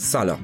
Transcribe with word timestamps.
سلام. 0.00 0.38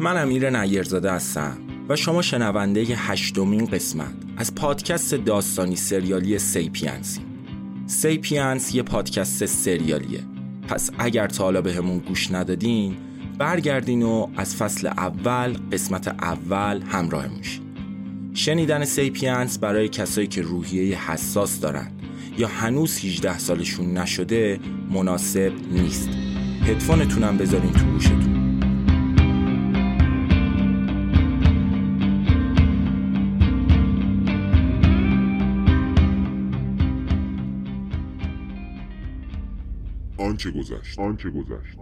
من 0.00 0.22
امیر 0.22 0.50
نیرزاده 0.50 1.12
هستم 1.12 1.58
و 1.88 1.96
شما 1.96 2.22
شنونده 2.22 2.80
هشتمین 2.80 3.66
قسمت 3.66 4.12
از 4.36 4.54
پادکست 4.54 5.14
داستانی 5.14 5.76
سریالی 5.76 6.38
سیپینسی. 6.38 7.20
سیپینس 7.86 8.74
یه 8.74 8.82
پادکست 8.82 9.46
سریالیه. 9.46 10.20
پس 10.68 10.90
اگر 10.98 11.26
تا 11.26 11.44
حالا 11.44 11.62
به 11.62 11.74
بهمون 11.74 11.98
گوش 11.98 12.30
ندادین 12.30 12.96
برگردین 13.38 14.02
و 14.02 14.28
از 14.36 14.56
فصل 14.56 14.86
اول 14.86 15.56
قسمت 15.72 16.08
اول 16.08 16.82
همراهمون 16.82 17.28
شین 17.28 17.62
شنیدن 18.34 18.84
سیپینس 18.84 19.58
برای 19.58 19.88
کسایی 19.88 20.26
که 20.26 20.42
روحیه 20.42 21.10
حساس 21.10 21.60
دارن 21.60 21.90
یا 22.38 22.48
هنوز 22.48 23.04
18 23.04 23.38
سالشون 23.38 23.98
نشده 23.98 24.60
مناسب 24.90 25.52
نیست. 25.70 26.08
هدفونتونم 26.66 27.38
بذارین 27.38 27.72
تو 27.72 27.84
گوشتون. 27.84 28.31
آنچه 40.32 40.50
گذشت. 40.50 40.98
آنچه 40.98 41.30
گذشت. 41.30 41.76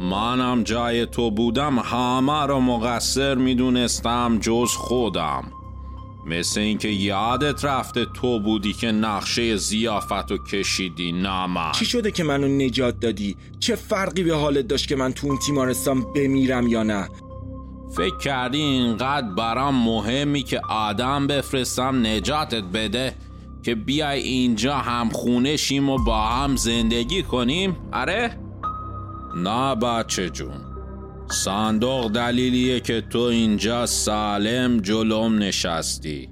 منم 0.00 0.62
جای 0.62 1.06
تو 1.06 1.30
بودم 1.30 1.78
همه 1.78 2.46
را 2.46 2.60
مقصر 2.60 3.34
می‌دونستم 3.34 4.38
جز 4.40 4.70
خودم. 4.70 5.44
مثل 6.26 6.60
اینکه 6.60 6.88
یادت 6.88 7.64
رفته 7.64 8.04
تو 8.04 8.40
بودی 8.40 8.72
که 8.72 8.92
نقشه 8.92 9.56
زیافت 9.56 10.32
و 10.32 10.38
کشیدی 10.38 11.12
نه 11.12 11.46
من. 11.46 11.72
چی 11.72 11.84
شده 11.84 12.10
که 12.10 12.24
منو 12.24 12.48
نجات 12.48 13.00
دادی؟ 13.00 13.36
چه 13.58 13.74
فرقی 13.74 14.22
به 14.22 14.34
حالت 14.36 14.68
داشت 14.68 14.88
که 14.88 14.96
من 14.96 15.12
تو 15.12 15.26
اون 15.26 15.38
تیمارستان 15.38 16.12
بمیرم 16.14 16.66
یا 16.66 16.82
نه؟ 16.82 17.08
فکر 17.96 18.18
کردی 18.18 18.58
اینقدر 18.58 19.34
برام 19.34 19.74
مهمی 19.74 20.42
که 20.42 20.60
آدم 20.68 21.26
بفرستم 21.26 22.06
نجاتت 22.06 22.64
بده؟ 22.64 23.14
که 23.62 23.74
بیای 23.74 24.20
اینجا 24.22 24.76
هم 24.76 25.08
خونه 25.08 25.56
شیم 25.56 25.88
و 25.88 26.04
با 26.04 26.22
هم 26.22 26.56
زندگی 26.56 27.22
کنیم؟ 27.22 27.76
اره؟ 27.92 28.36
نه 29.36 29.74
بچه 29.74 30.30
جون. 30.30 30.60
صندوق 31.30 32.12
دلیلیه 32.12 32.80
که 32.80 33.00
تو 33.00 33.18
اینجا 33.18 33.86
سالم 33.86 34.80
جلوم 34.80 35.38
نشستی. 35.38 36.28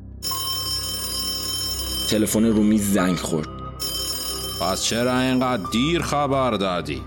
تلفن 2.11 2.45
رو 2.45 2.63
میز 2.63 2.93
زنگ 2.93 3.17
خورد. 3.17 3.49
پس 4.61 4.85
چرا 4.85 5.19
اینقدر 5.19 5.63
دیر 5.73 6.03
خبر 6.03 6.51
دادی؟ 6.51 7.03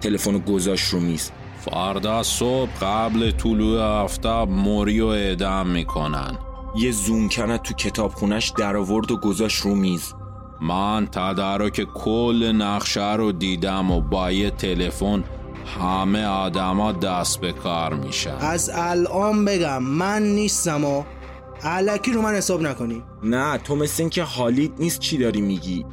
تلفن 0.00 0.38
گذاشت 0.38 0.88
رو 0.88 1.00
میز 1.00 1.30
فردا 1.64 2.22
صبح 2.22 2.70
قبل 2.82 3.30
طلوع 3.30 3.82
آفتاب 3.82 4.50
موری 4.50 5.00
و 5.00 5.06
اعدام 5.06 5.66
می‌کنن. 5.68 6.38
یه 6.74 6.90
زوم 6.90 7.28
کنت 7.28 7.62
تو 7.62 7.74
کتابخونش 7.74 8.48
در 8.48 8.76
آورد 8.76 9.10
و 9.10 9.16
گذاشت 9.16 9.62
رو 9.62 9.74
میز. 9.74 10.14
من 10.60 11.06
تدارک 11.06 11.84
کل 11.94 12.52
نقشه 12.52 13.14
رو 13.14 13.32
دیدم 13.32 13.90
و 13.90 14.00
با 14.00 14.30
یه 14.30 14.50
تلفن 14.50 15.24
همه 15.80 16.24
آدما 16.24 16.92
دست 16.92 17.40
به 17.40 17.52
کار 17.52 17.94
میشن. 17.94 18.36
از 18.40 18.70
الان 18.74 19.44
بگم 19.44 19.82
من 19.82 20.22
نیستم 20.22 20.84
و 20.84 21.04
علکی 21.62 22.12
رو 22.12 22.22
من 22.22 22.34
حساب 22.34 22.62
نکنی. 22.62 23.02
نه 23.22 23.58
تو 23.58 23.76
مثل 23.76 24.02
این 24.02 24.10
که 24.10 24.22
حالیت 24.22 24.70
نیست 24.78 24.98
چی 24.98 25.18
داری 25.18 25.40
میگی؟ 25.40 25.86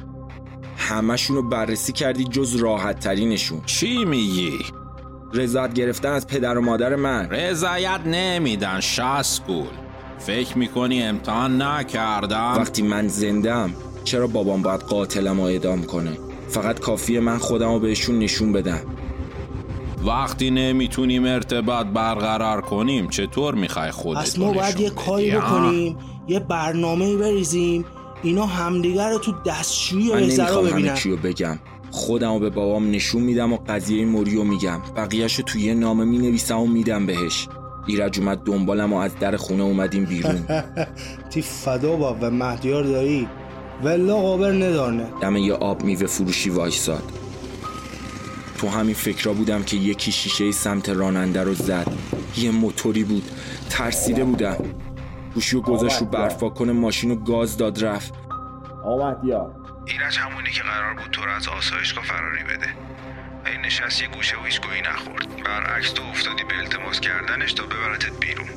همشون 0.76 1.36
رو 1.36 1.48
بررسی 1.48 1.92
کردی 1.92 2.24
جز 2.24 2.56
راحت 2.56 3.00
ترینشون 3.00 3.60
چی 3.66 4.04
میگی؟ 4.04 4.58
رضایت 5.34 5.72
گرفتن 5.74 6.12
از 6.12 6.26
پدر 6.26 6.58
و 6.58 6.60
مادر 6.60 6.96
من. 6.96 7.30
رضایت 7.30 8.00
نمیدن 8.06 8.80
شاسکول 8.80 9.89
فکر 10.20 10.58
می‌کنی 10.58 11.02
امتحان 11.02 11.62
نکردم؟ 11.62 12.54
وقتی 12.56 12.82
من 12.82 13.08
زندم 13.08 13.72
چرا 14.04 14.26
بابام 14.26 14.62
باید 14.62 14.80
قاتلم 14.80 15.40
رو 15.40 15.46
اعدام 15.46 15.82
کنه؟ 15.82 16.18
فقط 16.48 16.78
کافیه 16.78 17.20
من 17.20 17.38
خودم 17.38 17.72
رو 17.72 17.80
بهشون 17.80 18.18
نشون 18.18 18.52
بدم. 18.52 18.80
وقتی 20.06 20.50
نمی‌تونیم 20.50 21.24
ارتباط 21.24 21.86
برقرار 21.86 22.60
کنیم 22.60 23.08
چطور 23.08 23.54
می‌خوای 23.54 23.90
خودت 23.90 24.20
پس 24.20 24.38
ما 24.38 24.52
باید 24.52 24.80
یه 24.80 24.90
کاری 24.90 25.30
بکنیم 25.30 25.96
یه 26.28 26.40
برنامه 26.40 27.16
بریزیم 27.16 27.84
اینا 28.22 28.46
همدیگر 28.46 29.10
رو 29.10 29.18
تو 29.18 29.32
دستشویی 29.46 30.12
من 30.12 30.22
نمی‌خوام 30.22 30.64
همه 30.64 30.72
ببینن. 30.72 30.94
چی 30.94 31.10
رو 31.10 31.16
بگم. 31.16 31.58
خودم 31.90 32.32
رو 32.32 32.38
به 32.38 32.50
بابام 32.50 32.90
نشون 32.90 33.22
میدم 33.22 33.52
و 33.52 33.58
قضیه 33.68 34.04
موری 34.04 34.36
رو 34.36 34.44
میگم. 34.44 34.80
بقیهش 34.96 35.34
رو 35.34 35.44
توی 35.44 35.62
یه 35.62 35.74
نامه 35.74 36.04
می‌نویسم 36.04 36.58
و 36.58 36.66
میدم 36.66 37.06
بهش. 37.06 37.48
ایرج 37.90 38.18
اومد 38.18 38.38
دنبالم 38.44 38.92
و 38.92 38.96
از 38.96 39.14
در 39.14 39.36
خونه 39.36 39.62
اومدیم 39.62 40.04
بیرون. 40.04 40.46
تی 41.30 41.42
فدا 41.42 41.96
با 41.96 42.16
و 42.20 42.30
مهدیار 42.30 42.82
داری 42.82 43.28
ولا 43.82 44.16
قابر 44.16 44.52
ندارنه. 44.52 45.06
دم 45.20 45.36
یه 45.36 45.54
آب 45.54 45.84
میوه 45.84 46.06
فروشی 46.06 46.50
وایساد. 46.50 47.02
تو 48.58 48.68
همین 48.68 48.94
فکرا 48.94 49.32
بودم 49.32 49.62
که 49.62 49.76
یکی 49.76 50.12
شیشه 50.12 50.52
سمت 50.52 50.88
راننده 50.88 51.42
رو 51.42 51.54
زد. 51.54 51.92
یه 52.36 52.50
موتوری 52.50 53.04
بود. 53.04 53.24
ترسیده 53.70 54.24
بودم. 54.24 54.56
گوشی 55.34 55.56
و 55.56 55.60
گذاشت 55.60 56.00
رو 56.00 56.06
برفا 56.06 56.48
کنه 56.48 56.72
ماشین 56.72 57.10
و 57.10 57.14
گاز 57.14 57.56
داد 57.56 57.84
رفت. 57.84 58.14
ایرج 59.86 60.18
همونی 60.18 60.50
که 60.50 60.62
قرار 60.62 60.94
بود 60.94 61.10
تو 61.12 61.24
رو 61.24 61.30
از 61.30 61.48
آسایشگاه 61.48 62.04
فراری 62.04 62.44
بده. 62.44 62.66
ولی 63.44 63.58
نشست 63.58 64.02
یه 64.02 64.08
گوشه 64.08 64.36
و 64.36 64.44
هیچ 64.44 64.60
نخورد. 64.86 65.42
برعکس 65.44 65.92
تو 65.92 66.02
افتادی 66.02 66.44
به 66.44 66.58
التماس 66.58 67.00
کردنش 67.00 67.52
تا 67.52 67.66
ببرتت 67.66 68.20
بیرون. 68.20 68.48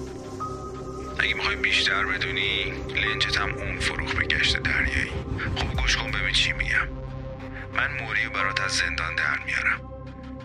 اگه 1.19 1.33
می‌خوای 1.33 1.55
بیشتر 1.55 2.05
بدونی 2.05 2.73
لنجت 2.95 3.37
هم 3.37 3.53
اون 3.53 3.79
فروخ 3.79 4.15
به 4.15 4.25
گشت 4.25 4.57
دریایی. 4.57 5.11
خب 5.55 5.81
گوش 5.81 5.97
کن 5.97 6.11
ببین 6.11 6.33
چی 6.33 6.53
میگم. 6.53 6.87
من 7.73 7.91
موری 8.01 8.25
و 8.25 8.29
برات 8.29 8.61
از 8.61 8.71
زندان 8.71 9.15
در 9.15 9.39
میارم. 9.45 9.81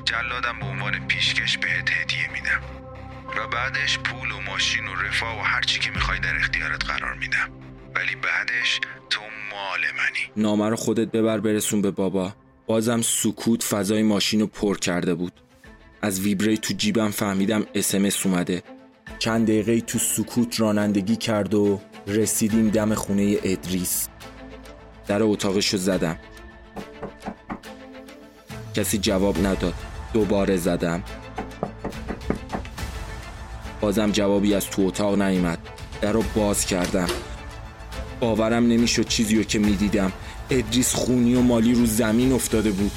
جلادم 0.04 0.59
به 0.59 0.66
عنوان 0.66 1.06
پیشکش 1.09 1.59
بهت 1.59 1.91
هدیه 1.91 2.32
میدم. 2.32 2.60
و 3.37 3.47
بعدش 3.49 3.99
پول 3.99 4.31
و 4.31 4.41
ماشین 4.41 4.88
و 4.88 4.94
رفاه 4.94 5.38
و 5.38 5.43
هر 5.43 5.60
چی 5.60 5.81
که 5.81 5.91
می‌خوای 5.91 6.19
در 6.19 6.37
اختیارت 6.37 6.84
قرار 6.84 7.15
میدم. 7.15 7.50
ولی 7.94 8.15
بعدش 8.15 8.81
تو 9.10 9.20
مال 9.50 9.81
منی. 9.81 10.31
نامه 10.37 10.69
رو 10.69 10.76
خودت 10.76 11.09
ببر 11.09 11.41
برسون 11.41 11.82
به 11.82 11.91
بابا. 11.91 12.34
بازم 12.69 13.03
سکوت 13.03 13.62
فضای 13.62 14.03
ماشین 14.03 14.41
رو 14.41 14.47
پر 14.47 14.79
کرده 14.79 15.15
بود. 15.15 15.33
از 16.03 16.21
ویبری 16.21 16.59
تو 16.59 16.75
جیبم 16.75 17.11
فهمیدم 17.11 17.67
اسمس 17.75 18.27
اومده. 18.27 18.62
چند 19.19 19.47
دقیقه 19.47 19.81
تو 19.81 19.99
سکوت 19.99 20.61
رانندگی 20.61 21.17
کرد 21.17 21.55
و 21.55 21.81
رسیدیم 22.06 22.69
دم 22.69 22.95
خونه 22.95 23.37
ادریس. 23.45 24.09
در 25.06 25.23
اتاقش 25.23 25.69
رو 25.69 25.79
زدم. 25.79 26.19
کسی 28.75 28.99
جواب 28.99 29.47
نداد. 29.47 29.75
دوباره 30.12 30.56
زدم. 30.56 31.03
بازم 33.81 34.11
جوابی 34.11 34.55
از 34.55 34.67
تو 34.67 34.83
اتاق 34.83 35.23
نیامد 35.23 35.59
در 36.00 36.12
رو 36.12 36.25
باز 36.35 36.67
کردم. 36.67 37.09
باورم 38.21 38.67
نمی‌شد 38.67 39.09
چیزی 39.09 39.37
رو 39.37 39.43
که 39.43 39.59
می‌دیدم 39.59 40.12
ادریس 40.50 40.94
خونی 40.94 41.34
و 41.34 41.41
مالی 41.41 41.75
رو 41.75 41.86
زمین 41.86 42.32
افتاده 42.32 42.70
بود. 42.70 42.92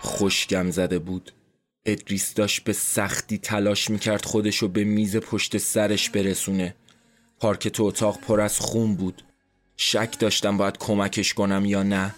خوشگم 0.00 0.70
زده 0.70 0.98
بود. 0.98 1.32
ادریس 1.86 2.34
داشت 2.34 2.64
به 2.64 2.72
سختی 2.72 3.38
تلاش 3.38 3.90
می‌کرد 3.90 4.24
خودشو 4.24 4.68
به 4.68 4.84
میز 4.84 5.16
پشت 5.16 5.58
سرش 5.58 6.10
برسونه. 6.10 6.74
پارکت 7.40 7.80
اتاق 7.80 8.20
پر 8.20 8.40
از 8.40 8.60
خون 8.60 8.94
بود. 8.94 9.24
شک 9.76 10.18
داشتم 10.18 10.56
باید 10.56 10.78
کمکش 10.78 11.34
کنم 11.34 11.64
یا 11.64 11.82
نه. 11.82 12.14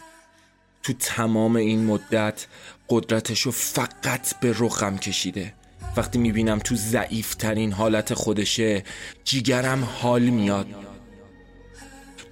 تو 0.83 0.93
تمام 0.93 1.57
این 1.57 1.85
مدت 1.85 2.47
قدرتشو 2.89 3.51
فقط 3.51 4.41
به 4.41 4.55
رخم 4.59 4.99
کشیده. 4.99 5.55
وقتی 5.97 6.19
می‌بینم 6.19 6.59
تو 6.59 6.77
ضعیفترین 6.77 7.73
حالت 7.73 8.15
خودشه 8.15 8.85
جیگرم 9.25 9.85
حال 9.85 10.23
میاد. 10.23 10.67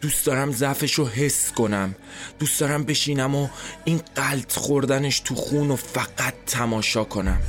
دوست 0.00 0.26
دارم 0.26 0.52
ضعفش 0.52 0.94
رو 0.94 1.08
حس 1.08 1.52
کنم. 1.52 1.94
دوست 2.38 2.60
دارم 2.60 2.84
بشینم 2.84 3.34
و 3.34 3.48
این 3.84 4.00
قلط 4.14 4.56
خوردنش 4.56 5.20
تو 5.20 5.34
خون 5.34 5.70
و 5.70 5.76
فقط 5.76 6.34
تماشا 6.46 7.04
کنم. 7.04 7.40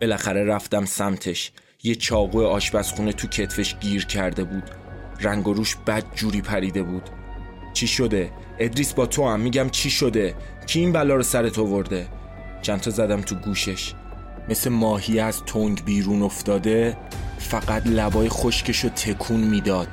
بالاخره 0.00 0.44
رفتم 0.44 0.84
سمتش. 0.84 1.52
یه 1.82 1.94
چاقو 1.94 2.46
آشپزخونه 2.46 3.12
تو 3.12 3.28
کتفش 3.28 3.76
گیر 3.80 4.06
کرده 4.06 4.44
بود. 4.44 4.70
رنگ 5.20 5.48
و 5.48 5.52
روش 5.52 5.76
بد 5.86 6.04
جوری 6.14 6.42
پریده 6.42 6.82
بود. 6.82 7.10
چی 7.72 7.86
شده؟ 7.86 8.32
ادریس 8.58 8.92
با 8.92 9.06
تو 9.06 9.28
هم. 9.28 9.40
میگم 9.40 9.68
چی 9.70 9.90
شده؟ 9.90 10.34
کی 10.66 10.80
این 10.80 10.92
بلا 10.92 11.14
رو 11.14 11.22
سرت 11.22 11.58
آورده؟ 11.58 12.08
چند 12.62 12.80
تا 12.80 12.90
زدم 12.90 13.20
تو 13.20 13.34
گوشش. 13.34 13.94
مثل 14.48 14.70
ماهی 14.70 15.20
از 15.20 15.42
تنگ 15.44 15.84
بیرون 15.84 16.22
افتاده 16.22 16.96
فقط 17.40 17.82
لبای 17.86 18.28
خشکشو 18.28 18.88
تکون 18.88 19.40
می‌داد. 19.40 19.88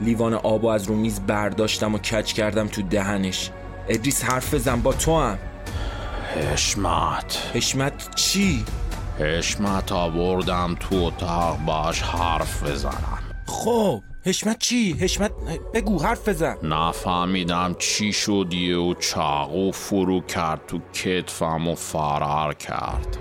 لیوان 0.00 0.34
آب 0.34 0.64
و 0.64 0.66
از 0.66 0.84
رو 0.84 0.94
میز 0.96 1.20
برداشتم 1.20 1.94
و 1.94 1.98
کچ 1.98 2.32
کردم 2.32 2.66
تو 2.66 2.82
دهنش. 2.82 3.50
ادریس 3.88 4.24
حرف 4.24 4.54
بزن 4.54 4.80
با 4.80 4.92
تو 4.92 5.20
هم. 5.20 5.38
حشمت. 6.36 7.50
حشمت 7.54 8.14
چی؟ 8.14 8.64
حشمت 9.18 9.92
آوردم 9.92 10.76
تو 10.80 10.96
اتاق 10.96 11.58
باش 11.66 12.02
حرف 12.02 12.62
بزنم. 12.62 13.18
خب 13.46 14.02
حشمت 14.24 14.58
چی؟ 14.58 14.92
حشمت 14.92 15.32
بگو 15.74 16.02
حرف 16.02 16.28
بزن. 16.28 16.56
نفهمیدم 16.62 17.74
چی 17.78 18.12
شد 18.12 18.54
و 18.54 18.94
چاقو 18.94 19.72
فرو 19.72 20.20
کرد 20.20 20.60
تو 20.68 20.78
کتفم 20.92 21.68
و 21.68 21.74
فرار 21.74 22.54
کرد. 22.54 23.16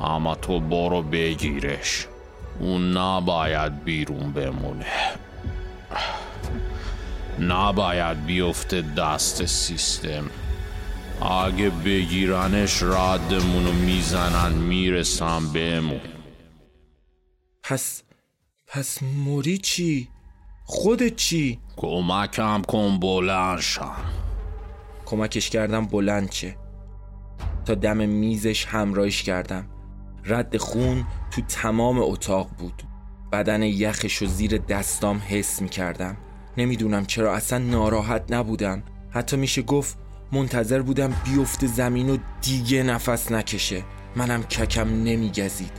اما 0.00 0.34
تو 0.34 0.60
برو 0.60 1.02
بگیرش 1.02 2.06
اون 2.60 2.96
نباید 2.96 3.84
بیرون 3.84 4.32
بمونه 4.32 4.86
نباید 7.40 8.24
بیفته 8.26 8.82
دست 8.96 9.46
سیستم 9.46 10.30
اگه 11.22 11.70
بگیرنش 11.70 12.82
ردمونو 12.82 13.72
می‌زنن 13.72 14.52
می‌رسم 14.52 15.52
بهمون 15.52 16.00
پس 17.62 18.02
پس 18.66 19.02
موری 19.02 19.58
چی؟ 19.58 20.08
خودت 20.64 21.16
چی؟ 21.16 21.58
کمکم 21.76 22.62
کن 22.62 22.98
بلند 23.00 23.60
شم 23.60 23.96
کمکش 25.06 25.50
کردم 25.50 25.86
بلند 25.86 26.30
چه 26.30 26.56
تا 27.66 27.74
دم 27.74 27.96
میزش 27.96 28.66
همراهش 28.66 29.22
کردم 29.22 29.79
رد 30.30 30.56
خون 30.56 31.06
تو 31.30 31.42
تمام 31.42 31.98
اتاق 31.98 32.50
بود. 32.58 32.82
بدن 33.32 33.62
یخش 33.62 34.22
و 34.22 34.26
زیر 34.26 34.58
دستام 34.58 35.22
حس 35.28 35.62
می 35.62 35.68
کردم 35.68 36.16
نمی‌دونم 36.56 37.06
چرا 37.06 37.34
اصلا 37.34 37.58
ناراحت 37.58 38.24
نبودم. 38.30 38.82
حتی 39.10 39.36
میشه 39.36 39.62
گفت 39.62 39.98
منتظر 40.32 40.82
بودم 40.82 41.14
بیفته 41.24 41.66
زمین 41.66 42.10
و 42.10 42.16
دیگه 42.42 42.82
نفس 42.82 43.32
نکشه. 43.32 43.84
منم 44.16 44.42
ککم 44.42 44.88
نمیگزید. 44.88 45.72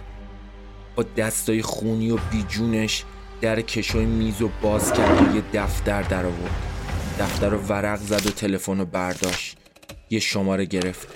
با 0.95 1.03
دستای 1.17 1.61
خونی 1.61 2.11
و 2.11 2.17
بیجونش 2.31 3.03
در 3.41 3.61
کشوی 3.61 4.05
میز 4.05 4.41
و 4.41 4.49
باز 4.61 4.93
کرد 4.93 5.33
و 5.33 5.35
یه 5.35 5.43
دفتر 5.53 6.01
در 6.01 6.25
آورد. 6.25 6.55
دفتر 7.19 7.49
رو 7.49 7.57
ورق 7.57 7.99
زد 7.99 8.27
و 8.27 8.29
تلفن 8.29 8.79
رو 8.79 8.85
برداشت. 8.85 9.57
یه 10.09 10.19
شماره 10.19 10.65
گرفت. 10.65 11.07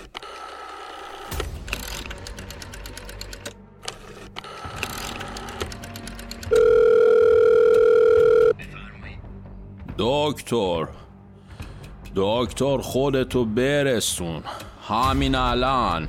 دکتر. 10.08 10.86
دکتر 12.14 12.78
خودتو 12.78 13.44
برسون. 13.44 14.42
همین 14.88 15.34
الان. 15.34 16.08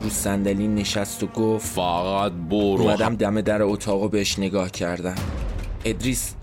رو 0.00 0.10
صندلی 0.10 0.68
نشست 0.68 1.22
و 1.22 1.26
گفت 1.26 1.66
فقط 1.66 2.32
برو. 2.32 2.58
اومدم 2.58 3.16
دم 3.16 3.40
در 3.40 3.62
اتاق 3.62 4.10
بهش 4.10 4.38
نگاه 4.38 4.70
کردم. 4.70 5.14
ادریس 5.84 6.34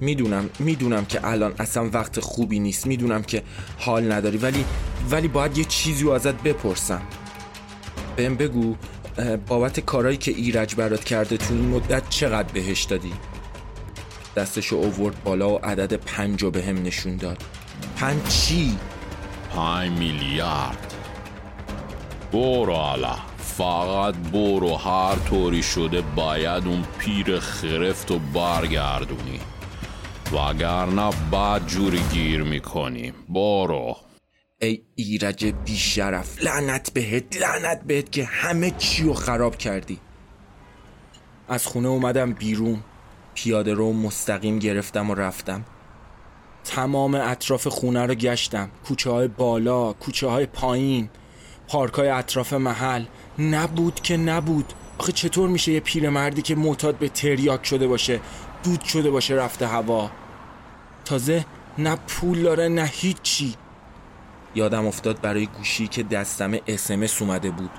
می‌دونم 0.00 0.50
می‌دونم 0.58 1.04
که 1.04 1.26
الان 1.26 1.54
اصلا 1.58 1.90
وقت 1.92 2.20
خوبی 2.20 2.58
نیست. 2.58 2.86
می‌دونم 2.86 3.22
که 3.22 3.42
حال 3.78 4.12
نداری 4.12 4.38
ولی 4.38 4.64
ولی 5.10 5.28
باید 5.28 5.58
یه 5.58 5.64
چیزی 5.64 6.04
رو 6.04 6.10
ازت 6.10 6.42
بپرسم. 6.42 7.02
بهم 8.16 8.36
بگو 8.36 8.74
بابت 9.48 9.80
کارایی 9.80 10.16
که 10.16 10.30
ایرج 10.30 10.74
برات 10.74 11.04
کرده 11.04 11.36
تو 11.36 11.54
این 11.54 11.68
مدت 11.68 12.08
چقدر 12.08 12.52
بهش 12.52 12.84
دادی؟ 12.84 13.12
دستشو 14.36 14.76
اوورد 14.76 15.24
بالا 15.24 15.50
و 15.50 15.58
عدد 15.58 15.92
پنج 15.92 16.42
رو 16.42 16.50
به 16.50 16.62
هم 16.62 16.82
نشون 16.82 17.16
داد. 17.16 17.42
پنج 17.96 18.28
چی؟ 18.28 18.78
پنج 19.50 19.98
میلیارد. 19.98 20.94
برو 22.32 22.74
حالا. 22.74 23.16
فقط 23.38 24.14
برو. 24.14 24.76
هر 24.76 25.14
طوری 25.14 25.62
شده 25.62 26.00
باید 26.00 26.66
اون 26.66 26.84
پیر 26.98 27.38
خرفت 27.38 28.10
و 28.10 28.18
برگردونی. 28.18 29.40
وگرنه 30.32 31.10
بعد 31.30 31.66
جوری 31.66 32.00
گیر 32.12 32.42
می‌کنیم 32.42 33.14
برو. 33.28 33.96
ای 34.60 34.82
ایرج 34.94 35.44
بیشرف 35.44 36.42
لعنت 36.42 36.92
بهت 36.92 37.42
لعنت 37.42 37.82
بهت 37.82 38.12
که 38.12 38.24
همه 38.24 38.70
چی 38.70 39.02
رو 39.02 39.14
خراب 39.14 39.56
کردی. 39.56 39.98
از 41.48 41.66
خونه 41.66 41.88
اومدم 41.88 42.32
بیرون. 42.32 42.82
پیاده 43.36 43.74
رو 43.74 43.92
مستقیم 43.92 44.58
گرفتم 44.58 45.10
و 45.10 45.14
رفتم. 45.14 45.64
تمام 46.64 47.14
اطراف 47.14 47.66
خونه 47.66 48.06
رو 48.06 48.14
گشتم. 48.14 48.70
کوچه 48.88 49.10
های 49.10 49.28
بالا 49.28 49.92
کوچه 49.92 50.28
های 50.28 50.46
پایین 50.46 51.08
پارک 51.68 51.94
های 51.94 52.08
اطراف 52.08 52.52
محل. 52.52 53.04
نبود 53.38 53.94
که 53.94 54.16
نبود. 54.16 54.72
آخه 54.98 55.12
چطور 55.12 55.48
میشه 55.48 55.72
یه 55.72 55.80
پیرمردی 55.80 56.42
که 56.42 56.54
معتاد 56.54 56.98
به 56.98 57.08
تریاک 57.08 57.66
شده 57.66 57.86
باشه 57.86 58.20
دود 58.64 58.84
شده 58.84 59.10
باشه 59.10 59.34
رفته 59.34 59.66
هوا؟ 59.66 60.10
تازه 61.04 61.44
نه 61.78 61.96
پول 61.96 62.42
داره 62.42 62.68
نه 62.68 62.84
هیچی. 62.84 63.54
یادم 64.54 64.86
افتاد 64.86 65.20
برای 65.20 65.46
گوشی 65.46 65.88
که 65.88 66.02
دستم 66.02 66.52
اسمس 66.66 67.22
اومده 67.22 67.50
بود. 67.50 67.70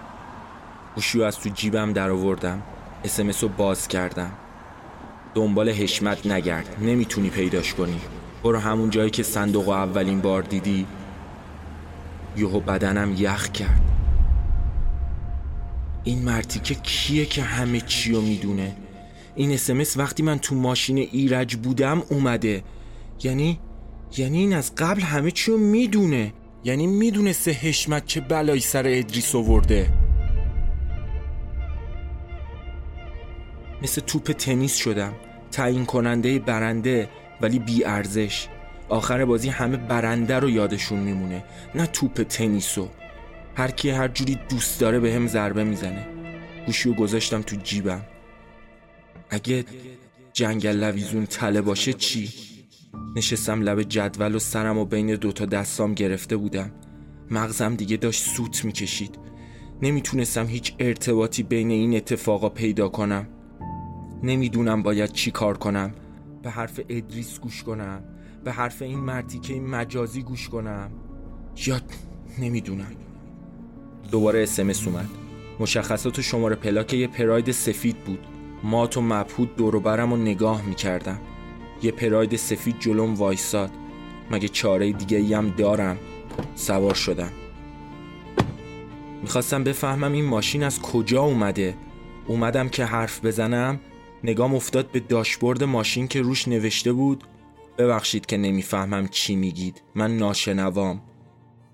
گوشی 0.95 1.23
از 1.23 1.39
تو 1.39 1.49
جیبم 1.49 1.93
در 1.93 2.09
آوردم 2.09 2.63
اسمس 3.03 3.43
رو 3.43 3.49
باز 3.49 3.87
کردم. 3.87 4.31
دنبال 5.37 5.69
حشمت 5.69 6.27
نگرد. 6.27 6.77
نمی‌تونی 6.81 7.29
پیداش 7.29 7.73
کنی. 7.73 7.99
برو 8.43 8.59
همون 8.59 8.89
جایی 8.89 9.09
که 9.09 9.23
صندوق 9.23 9.69
اولین 9.69 10.21
بار 10.21 10.41
دیدی. 10.41 10.85
یهو 12.37 12.59
بدنم 12.59 13.13
یخ 13.17 13.51
کرد. 13.51 13.81
این 16.03 16.23
مرتیکه 16.23 16.75
کیه 16.75 17.25
که 17.25 17.41
همه 17.41 17.81
چی 17.81 18.11
رو 18.11 18.21
می‌دونه؟ 18.21 18.75
این 19.35 19.51
اسمس 19.51 19.97
وقتی 19.97 20.23
من 20.23 20.39
تو 20.39 20.55
ماشین 20.55 20.97
ایرج 20.97 21.55
بودم 21.55 22.03
اومده. 22.09 22.63
یعنی 23.23 23.59
یعنی 24.17 24.37
این 24.37 24.53
از 24.53 24.75
قبل 24.75 25.01
همه 25.01 25.31
چی 25.31 25.51
رو 25.51 25.57
می‌دونه. 25.57 26.33
یعنی 26.63 26.87
می‌دونسته 26.87 27.51
حشمت 27.51 28.05
چه 28.05 28.21
بلایی 28.21 28.61
سر 28.61 28.83
ادریس 28.87 29.35
آورده. 29.35 29.93
مثل 33.81 34.01
توپ 34.01 34.31
تنیس 34.31 34.75
شدم. 34.75 35.13
تعیین 35.57 35.85
کننده 35.85 36.39
برنده 36.39 37.09
ولی 37.41 37.59
بی 37.59 37.83
ارزش. 37.85 38.47
آخر 38.89 39.25
بازی 39.25 39.49
همه 39.49 39.77
برنده 39.77 40.39
رو 40.39 40.49
یادشون 40.49 40.99
میمونه. 40.99 41.43
نه 41.75 41.85
توپ 41.85 42.23
تنیسو 42.23 42.89
هر 43.55 43.71
کی 43.71 43.89
هر 43.89 44.07
جوری 44.07 44.39
دوست 44.49 44.79
داره 44.79 44.99
به 44.99 45.13
هم 45.13 45.27
ضربه 45.27 45.63
می‌زنه. 45.63 46.07
گوشی 46.65 46.89
رو 46.89 46.95
گذاشتم 46.95 47.41
تو 47.41 47.55
جیبم. 47.55 48.01
اگه 49.29 49.65
جنگل 50.33 50.77
لویزون 50.83 51.25
تله 51.25 51.61
باشه 51.61 51.93
چی؟ 51.93 52.29
نشستم 53.15 53.61
لب 53.61 53.83
جدول 53.83 54.35
و 54.35 54.39
سرم 54.39 54.77
و 54.77 54.85
بین 54.85 55.15
دوتا 55.15 55.45
دستام 55.45 55.93
گرفته 55.93 56.37
بودم. 56.37 56.71
مغزم 57.31 57.75
دیگه 57.75 57.97
داشت 57.97 58.23
سوت 58.23 58.65
می‌کشید. 58.65 59.15
نمی‌تونستم 59.81 60.45
هیچ 60.47 60.73
ارتباطی 60.79 61.43
بین 61.43 61.71
این 61.71 61.95
اتفاقا 61.95 62.49
پیدا 62.49 62.89
کنم. 62.89 63.27
نمی‌دونم 64.23 64.83
باید 64.83 65.11
چی 65.11 65.31
کار 65.31 65.57
کنم. 65.57 65.93
به 66.43 66.49
حرف 66.49 66.79
ادریس 66.89 67.39
گوش 67.39 67.63
کنم. 67.63 68.03
به 68.43 68.51
حرف 68.51 68.81
این 68.81 68.99
مرتی 68.99 69.39
که 69.39 69.53
این 69.53 69.67
مجازی 69.67 70.21
گوش 70.21 70.49
کنم. 70.49 70.91
یا 71.65 71.79
نمی‌دونم. 72.39 72.91
دوباره 74.11 74.43
اسمس 74.43 74.87
اومد. 74.87 75.09
مشخصات 75.59 76.19
و 76.19 76.21
شماره 76.21 76.55
پلاک 76.55 76.93
یه 76.93 77.07
پراید 77.07 77.51
سفید 77.51 77.97
بود. 77.97 78.19
مات 78.63 78.97
و 78.97 79.01
مبهود 79.01 79.55
دوروبرم 79.55 80.13
و 80.13 80.17
نگاه 80.17 80.65
می‌کردم. 80.65 81.19
یه 81.83 81.91
پراید 81.91 82.35
سفید 82.35 82.79
جلوم 82.79 83.13
وایساد. 83.13 83.71
مگه 84.31 84.47
چاره 84.47 84.91
دیگه 84.91 85.17
ایم 85.17 85.49
دارم؟ 85.49 85.97
سوار 86.55 86.93
شدم. 86.93 87.31
می‌خواستم 89.21 89.63
بفهمم 89.63 90.11
این 90.11 90.25
ماشین 90.25 90.63
از 90.63 90.81
کجا 90.81 91.21
اومده. 91.21 91.75
اومدم 92.27 92.69
که 92.69 92.85
حرف 92.85 93.25
بزنم 93.25 93.79
نگام 94.23 94.55
افتاد 94.55 94.91
به 94.91 94.99
داشبورد 94.99 95.63
ماشین 95.63 96.07
که 96.07 96.21
روش 96.21 96.47
نوشته 96.47 96.93
بود 96.93 97.23
ببخشید 97.77 98.25
که 98.25 98.37
نمی‌فهمم 98.37 99.07
چی 99.07 99.35
میگید. 99.35 99.81
من 99.95 100.17
ناشنوام. 100.17 101.01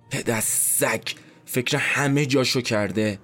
پدست 0.09 0.79
سگ 0.79 1.03
فکر 1.45 1.77
همه 1.77 2.25
جاشو 2.25 2.61
کرده. 2.61 3.19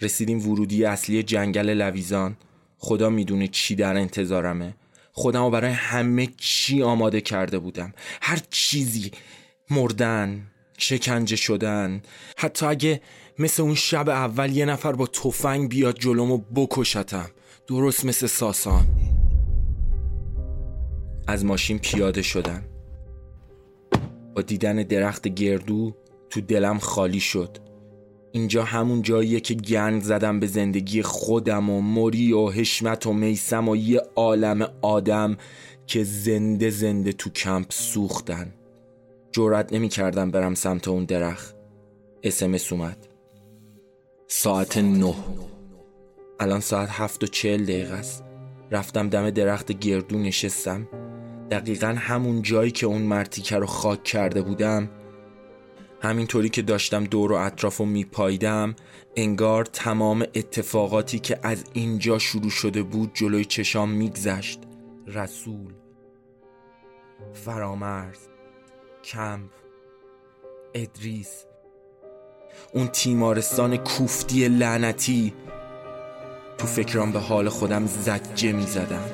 رسیدیم 0.00 0.50
ورودی 0.50 0.84
اصلی 0.84 1.22
جنگل 1.22 1.70
لویزان. 1.70 2.36
خدا 2.78 3.10
می‌دونه 3.10 3.48
چی 3.48 3.74
در 3.74 3.96
انتظارمه. 3.96 4.74
خودمو 5.12 5.50
برای 5.50 5.72
همه 5.72 6.28
چی 6.36 6.82
آماده 6.82 7.20
کرده 7.20 7.58
بودم. 7.58 7.92
هر 8.22 8.38
چیزی. 8.50 9.10
مردن 9.70 10.46
شکنجه 10.78 11.36
شدن. 11.36 12.02
حتی 12.36 12.66
اگه 12.66 13.00
مثل 13.38 13.62
اون 13.62 13.74
شب 13.74 14.08
اول 14.08 14.56
یه 14.56 14.64
نفر 14.64 14.92
با 14.92 15.06
تفنگ 15.06 15.68
بیاد 15.68 15.98
جلومو 15.98 16.38
بکشتم. 16.38 17.30
درست 17.66 18.04
مثل 18.04 18.26
ساسان. 18.26 18.86
از 21.26 21.44
ماشین 21.44 21.78
پیاده 21.78 22.22
شدم. 22.22 22.62
با 24.34 24.42
دیدن 24.42 24.76
درخت 24.76 25.28
گردو 25.28 25.94
تو 26.30 26.40
دلم 26.40 26.78
خالی 26.78 27.20
شد. 27.20 27.58
اینجا 28.32 28.64
همون 28.64 29.02
جاییه 29.02 29.40
که 29.40 29.54
گند 29.54 30.02
زدم 30.02 30.40
به 30.40 30.46
زندگی 30.46 31.02
خودم 31.02 31.70
و 31.70 31.80
مری 31.80 32.32
و 32.32 32.50
حشمت 32.50 33.06
و 33.06 33.12
میسم 33.12 33.68
و 33.68 33.76
یه 33.76 34.02
عالم 34.16 34.68
آدم 34.82 35.36
که 35.86 36.04
زنده 36.04 36.70
زنده 36.70 37.12
تو 37.12 37.30
کمپ 37.30 37.72
سوختن. 37.72 38.54
جورت 39.32 39.72
نمی 39.72 39.88
کردم 39.88 40.30
برم 40.30 40.54
سمت 40.54 40.88
اون 40.88 41.04
درخت. 41.04 41.56
اسمس 42.22 42.72
اومد. 42.72 43.08
ساعت 44.28 44.78
نه. 44.78 45.14
الان 46.42 46.60
ساعت 46.60 46.88
هفت 46.90 47.24
و 47.24 47.26
چهل 47.26 47.64
دقیقه 47.64 47.94
است. 47.94 48.24
رفتم 48.70 49.08
دم 49.08 49.30
درخت 49.30 49.72
گردو 49.72 50.18
نشستم. 50.18 50.88
دقیقا 51.50 51.94
همون 51.98 52.42
جایی 52.42 52.70
که 52.70 52.86
اون 52.86 53.02
مرتیکه 53.02 53.56
رو 53.56 53.66
خاک 53.66 54.04
کرده 54.04 54.42
بودم 54.42 54.90
همینطوری 56.02 56.48
که 56.48 56.62
داشتم 56.62 57.04
دور 57.04 57.32
و 57.32 57.34
اطراف 57.34 57.80
و 57.80 57.84
میپایدم 57.84 58.74
انگار 59.16 59.64
تمام 59.64 60.22
اتفاقاتی 60.34 61.18
که 61.18 61.38
از 61.42 61.64
اینجا 61.72 62.18
شروع 62.18 62.50
شده 62.50 62.82
بود 62.82 63.10
جلوی 63.14 63.44
چشام 63.44 63.90
میگذشت. 63.90 64.60
رسول 65.06 65.72
فرامرز 67.32 68.18
کمپ 69.04 69.50
ادریس. 70.74 71.44
اون 72.74 72.86
تیمارستان 72.86 73.76
کوفتی 73.76 74.48
لعنتی 74.48 75.34
تو 76.58 76.66
فکرام 76.66 77.12
به 77.12 77.18
حال 77.18 77.48
خودم 77.48 77.86
زجه 77.86 78.52
می 78.52 78.66
زدم 78.66 79.04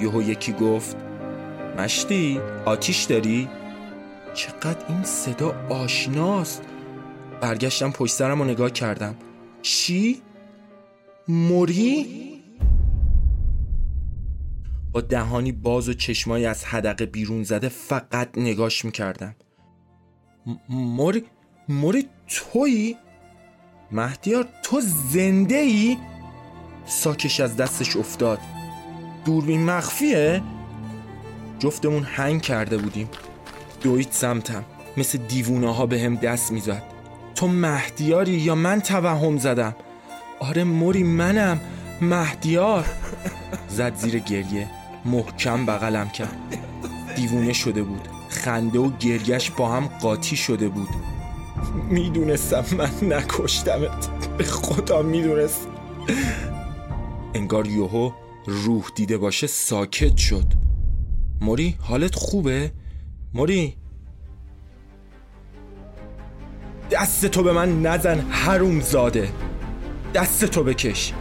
یهو 0.00 0.22
یکی 0.22 0.52
گفت 0.52 0.96
مشتی 1.78 2.40
آتیش 2.64 3.04
داری؟ 3.04 3.48
چقدر 4.34 4.84
این 4.88 5.02
صدا 5.02 5.54
آشناست 5.68 6.62
برگشتم 7.40 7.90
پشت 7.90 8.14
سرم 8.14 8.40
و 8.40 8.44
نگاه 8.44 8.70
کردم 8.70 9.14
چی؟ 9.62 10.22
موری؟ 11.28 12.06
با 14.92 15.00
دهانی 15.00 15.52
باز 15.52 15.88
و 15.88 15.92
چشمایی 15.92 16.46
از 16.46 16.64
حدقه 16.64 17.06
بیرون 17.06 17.42
زده 17.42 17.68
فقط 17.68 18.38
نگاش 18.38 18.84
می‌کردم 18.84 19.36
موری 20.68 21.24
موری 21.68 22.08
تویی؟ 22.26 22.96
مهدیار 23.92 24.48
تو 24.62 24.80
زنده 25.10 25.54
ای؟ 25.54 25.98
ساکش 26.86 27.40
از 27.40 27.56
دستش 27.56 27.96
افتاد. 27.96 28.38
دوربین 29.24 29.64
مخفیه؟ 29.64 30.42
جفتمون 31.58 32.02
هنگ 32.02 32.42
کرده 32.42 32.78
بودیم. 32.78 33.08
دوید 33.82 34.08
سمتم. 34.10 34.64
مثل 34.96 35.18
دیوونه 35.18 35.74
ها 35.74 35.86
به 35.86 36.00
هم 36.00 36.14
دست 36.14 36.52
می‌زد. 36.52 36.82
تو 37.34 37.48
مهدیاری 37.48 38.32
یا 38.32 38.54
من 38.54 38.80
توهم 38.80 39.38
زدم؟ 39.38 39.74
آره 40.40 40.64
موری 40.64 41.02
منم. 41.02 41.60
مهدیار. 42.00 42.86
زد 43.68 43.96
زیر 43.96 44.18
گریه. 44.18 44.68
محکم 45.04 45.66
بغلم 45.66 46.08
کرد. 46.08 46.36
دیوونه 47.16 47.52
شده 47.52 47.82
بود. 47.82 48.08
خنده 48.28 48.78
و 48.78 48.90
گریش 49.00 49.50
با 49.50 49.68
هم 49.68 49.86
قاطی 49.86 50.36
شده 50.36 50.68
بود. 50.68 50.88
می‌دونستم 51.90 52.64
من 52.76 52.90
نکشتمت. 53.16 54.08
به 54.38 54.44
خدا 54.44 55.02
می‌دونست. 55.02 55.68
انگار 57.34 57.66
یوهو 57.66 58.10
روح 58.46 58.84
دیده 58.94 59.18
باشه 59.18 59.46
ساکت 59.46 60.16
شد. 60.16 60.46
موری 61.40 61.74
حالت 61.80 62.14
خوبه؟ 62.14 62.72
موری. 63.34 63.76
دست 66.90 67.26
تو 67.26 67.42
به 67.42 67.52
من 67.52 67.82
نزن 67.82 68.20
حروم 68.20 68.80
زاده. 68.80 69.32
دست 70.14 70.44
تو 70.44 70.64
بکش. 70.64 71.12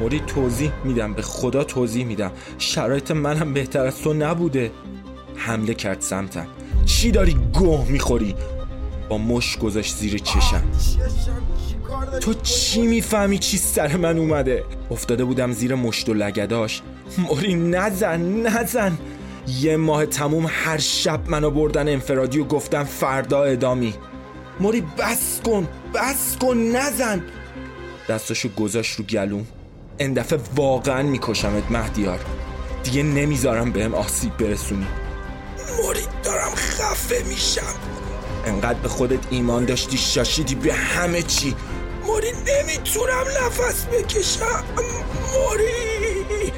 موری 0.00 0.20
توضیح 0.20 0.72
میدم. 0.84 1.14
به 1.14 1.22
خدا 1.22 1.64
توضیح 1.64 2.06
میدم. 2.06 2.32
شرایط 2.58 3.10
منم 3.10 3.54
بهتر 3.54 3.86
از 3.86 3.98
تو 3.98 4.14
نبوده. 4.14 4.70
حمله 5.36 5.74
کرد 5.74 6.00
سمتم. 6.00 6.46
چی 6.84 7.10
داری 7.10 7.34
گوه 7.34 7.90
می‌خوری؟ 7.90 8.34
مش 9.18 9.58
گذاشت 9.58 9.96
زیر 9.96 10.18
چشم. 10.18 10.62
تو 12.20 12.34
چی 12.34 12.82
می‌فهمی 12.82 13.38
چی 13.38 13.58
سر 13.58 13.96
من 13.96 14.18
اومده؟ 14.18 14.64
افتاده 14.90 15.24
بودم 15.24 15.52
زیر 15.52 15.74
مشت 15.74 16.08
و 16.08 16.14
لگداش. 16.14 16.82
موری 17.18 17.54
نزن 17.54 18.20
نزن. 18.20 18.98
یه 19.60 19.76
ماه 19.76 20.06
تموم 20.06 20.46
هر 20.48 20.78
شب 20.78 21.28
منو 21.28 21.50
بردن 21.50 21.88
انفرادی 21.88 22.38
و 22.38 22.44
گفتم 22.44 22.84
فردا 22.84 23.42
ادامی 23.42 23.94
موری 24.60 24.80
بس 24.80 25.40
کن 25.44 25.68
بس 25.94 26.36
کن 26.40 26.56
نزن. 26.56 27.24
دستاشو 28.08 28.48
گذاشت 28.54 28.98
رو 28.98 29.04
گلوم. 29.04 29.46
این 29.98 30.12
دفعه 30.12 30.38
واقعا 30.56 31.02
میکشمت 31.02 31.70
مهدیار. 31.70 32.20
دیگه 32.84 33.02
نمی‌ذارم 33.02 33.72
بهم 33.72 33.94
آسیب 33.94 34.36
برسونی. 34.36 34.86
موری 35.82 36.00
دارم 36.24 36.54
خفه 36.54 37.28
میشم. 37.28 37.74
انقدر 38.46 38.78
به 38.78 38.88
خودت 38.88 39.26
ایمان 39.30 39.64
داشتی 39.64 39.98
شاشیدی 39.98 40.54
به 40.54 40.74
همه 40.74 41.22
چی. 41.22 41.56
موری 42.06 42.32
نمی‌تونم 42.32 43.24
نفس 43.44 43.84
بکشم. 43.86 44.64
موری. 45.32 46.52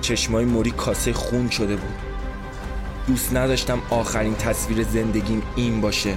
چشمای 0.00 0.44
موری 0.44 0.70
کاسه 0.70 1.12
خون 1.12 1.50
شده 1.50 1.76
بود. 1.76 1.94
دوست 3.06 3.32
نداشتم 3.32 3.82
آخرین 3.90 4.34
تصویر 4.34 4.82
زندگیم 4.84 5.42
این 5.56 5.80
باشه. 5.80 6.14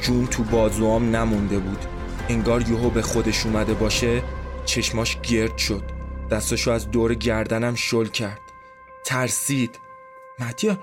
جون 0.00 0.26
تو 0.26 0.42
بازوام 0.42 1.16
نمونده 1.16 1.58
بود. 1.58 1.84
انگار 2.28 2.68
یهو 2.68 2.90
به 2.90 3.02
خودش 3.02 3.46
اومده 3.46 3.74
باشه 3.74 4.22
چشماش 4.64 5.20
گرد 5.20 5.58
شد. 5.58 5.82
دستاشو 6.30 6.70
از 6.70 6.90
دور 6.90 7.14
گردنم 7.14 7.74
شل 7.74 8.06
کرد. 8.06 8.40
ترسید. 9.04 9.78
مهدیار 10.38 10.78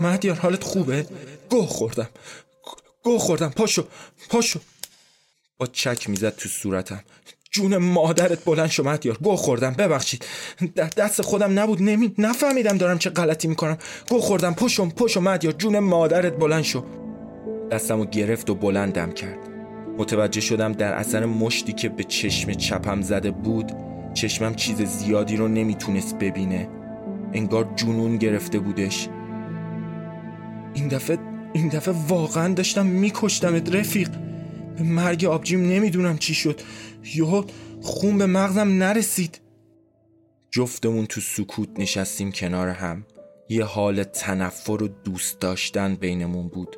مهدیار 0.00 0.36
حالت 0.36 0.64
خوبه؟ 0.64 1.06
گوه 1.50 1.66
خوردم. 1.66 2.08
گوه 3.04 3.18
خوردم. 3.18 3.48
پاشو 3.48 3.84
پاشو. 4.28 4.60
با 5.58 5.66
چک 5.66 6.10
می‌زد 6.10 6.36
تو 6.36 6.48
صورتم. 6.48 7.00
جون 7.50 7.76
مادرت 7.76 8.44
بلند 8.44 8.70
شو 8.70 8.82
مهدیار. 8.82 9.18
گوه 9.22 9.36
خوردم. 9.36 9.72
ببخشید. 9.72 10.24
دست 10.76 11.22
خودم 11.22 11.58
نبود. 11.58 11.82
نمی 11.82 12.14
نفهمیدم 12.18 12.78
دارم 12.78 12.98
چه 12.98 13.10
غلطی 13.10 13.48
می‌کنم. 13.48 13.78
گوه 14.08 14.20
خوردم. 14.20 14.54
پشم 14.54 14.90
پشم 14.90 15.22
مهدیار. 15.22 15.52
جون 15.52 15.78
مادرت 15.78 16.36
بلند 16.36 16.62
شو. 16.62 16.84
دستمو 17.70 18.04
گرفت 18.04 18.50
و 18.50 18.54
بلندم 18.54 19.12
کرد. 19.12 19.38
متوجه 19.98 20.40
شدم 20.40 20.72
در 20.72 20.92
اثر 20.92 21.24
مشتی 21.24 21.72
که 21.72 21.88
به 21.88 22.04
چشم 22.04 22.52
چپم 22.52 23.02
زده 23.02 23.30
بود 23.30 23.72
چشمم 24.14 24.54
چیز 24.54 24.82
زیادی 24.82 25.36
رو 25.36 25.48
نمی‌تونست 25.48 26.14
ببینه. 26.14 26.68
انگار 27.32 27.72
جنون 27.76 28.16
گرفته 28.16 28.58
بودش. 28.58 29.08
این 30.74 30.88
دفعه 30.88 31.18
این 31.52 31.68
دفعه 31.68 31.94
واقعا 32.08 32.54
داشتم 32.54 32.86
میکشتمت 32.86 33.74
رفیق. 33.74 34.10
به 34.76 34.82
مرگ 34.82 35.24
آبجیم 35.24 35.68
نمی‌دونم 35.68 36.18
چی 36.18 36.34
شد. 36.34 36.60
یهو 37.14 37.44
خون 37.80 38.18
به 38.18 38.26
مغزم 38.26 38.68
نرسید. 38.68 39.40
جفتمون 40.50 41.06
تو 41.06 41.20
سکوت 41.20 41.68
نشستیم 41.78 42.32
کنار 42.32 42.68
هم. 42.68 43.06
یه 43.48 43.64
حال 43.64 44.02
تنفر 44.02 44.82
و 44.82 44.88
دوست 44.88 45.40
داشتن 45.40 45.94
بینمون 45.94 46.48
بود. 46.48 46.76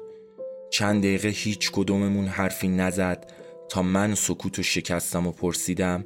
چند 0.71 1.03
دقیقه 1.03 1.29
هیچ 1.29 1.71
کدوممون 1.71 2.27
حرفی 2.27 2.69
نزد 2.69 3.33
تا 3.69 3.83
من 3.83 4.15
سکوت 4.15 4.59
و 4.59 4.63
شکستم 4.63 5.27
و 5.27 5.31
پرسیدم 5.31 6.05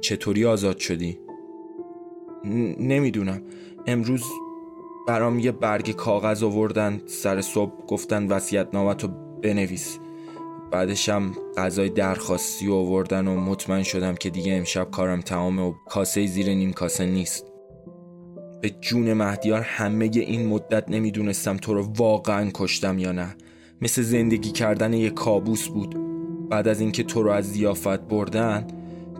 چطوری 0.00 0.44
آزاد 0.44 0.78
شدی؟ 0.78 1.18
نمی‌دونم. 2.78 3.42
امروز 3.86 4.22
برام 5.06 5.38
یه 5.38 5.52
برگ 5.52 5.90
کاغذ 5.90 6.42
آوردن 6.42 7.00
سر 7.06 7.40
صبح 7.40 7.86
گفتن 7.86 8.26
وسیعت 8.26 8.74
نامتو 8.74 9.08
بنویس. 9.42 9.98
بعدشم 10.70 11.32
غذای 11.56 11.88
درخواستی 11.88 12.72
آوردن 12.72 13.26
و 13.26 13.40
مطمئن 13.40 13.82
شدم 13.82 14.14
که 14.14 14.30
دیگه 14.30 14.52
امشب 14.52 14.90
کارم 14.90 15.20
تمامه 15.20 15.62
و 15.62 15.72
کاسه 15.88 16.26
زیر 16.26 16.48
نیم 16.48 16.72
کاسه 16.72 17.06
نیست. 17.06 17.46
به 18.62 18.70
جون 18.70 19.12
مهدیار 19.12 19.60
همه 19.60 20.10
این 20.12 20.46
مدت 20.46 20.88
نمی‌دونستم 20.88 21.56
تو 21.56 21.74
رو 21.74 21.92
واقعا 21.96 22.50
کشتم 22.54 22.98
یا 22.98 23.12
نه. 23.12 23.36
مثل 23.80 24.02
زندگی 24.02 24.50
کردن 24.50 24.92
یه 24.92 25.10
کابوس 25.10 25.68
بود. 25.68 25.96
بعد 26.48 26.68
از 26.68 26.80
اینکه 26.80 27.02
تو 27.02 27.22
رو 27.22 27.30
از 27.30 27.44
زیافت 27.44 28.00
بردن 28.00 28.66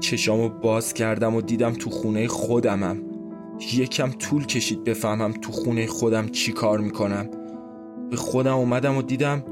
چشامو 0.01 0.49
باز 0.49 0.95
کردم 0.95 1.35
و 1.35 1.41
دیدم 1.41 1.73
تو 1.73 1.91
خونه 1.91 2.29
خودمم. 2.29 3.12
یکم 3.75 4.11
طول 4.11 4.47
کشید 4.47 4.85
بفهمم 4.85 5.33
تو 5.33 5.53
خونه 5.53 5.87
خودم 5.87 6.29
چی 6.29 6.53
کار 6.53 6.79
می‌کنم. 6.79 7.31
به 8.11 8.17
خودم 8.17 8.57
اومدم 8.57 8.97
و 8.97 9.03
دیدم 9.03 9.45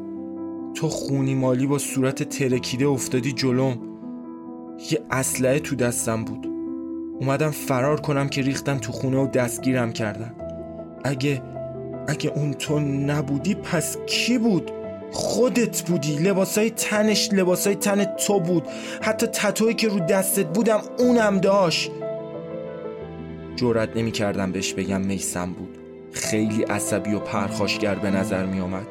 تو 0.75 0.89
خونی 0.89 1.35
مالی 1.35 1.67
با 1.67 1.79
صورت 1.79 2.23
ترکیده 2.23 2.87
افتادی 2.87 3.33
جلوم. 3.33 3.79
یه 4.91 5.01
اسلحه 5.11 5.59
تو 5.59 5.77
دستم 5.77 6.25
بود. 6.25 6.47
اومدم 7.21 7.51
فرار 7.51 8.01
کنم 8.01 8.29
که 8.29 8.43
ریختن 8.43 8.79
تو 8.79 8.93
خونه 8.93 9.19
و 9.19 9.27
دستگیرم 9.27 9.93
کردن. 9.93 10.35
اگه 11.05 11.43
اگه 12.09 12.31
اون 12.31 12.53
تو 12.53 12.81
نبودی 12.81 13.55
پس 13.55 13.97
کی 14.07 14.39
بود؟ 14.39 14.71
خودت 15.13 15.83
بودی. 15.83 16.19
لباسای 16.19 16.71
تنش 16.71 17.33
لباسای 17.33 17.75
تن 17.75 18.05
تو 18.05 18.41
بود. 18.41 18.63
حتی 19.03 19.27
تتوی 19.27 19.75
که 19.75 19.89
رو 19.89 19.99
دستت 19.99 20.47
بودم 20.47 20.81
اونم 20.99 21.39
داشت. 21.39 21.91
جورت 23.61 23.97
نمی 23.97 24.13
کردم 24.13 24.53
بهش 24.53 24.73
بگم 24.73 25.01
میسم 25.01 25.53
بود. 25.53 25.79
خیلی 26.13 26.63
عصبی 26.63 27.15
و 27.15 27.19
پرخاشگر 27.19 27.95
به 27.95 28.11
نظر 28.11 28.47
می 28.47 28.61
آمد 28.61 28.87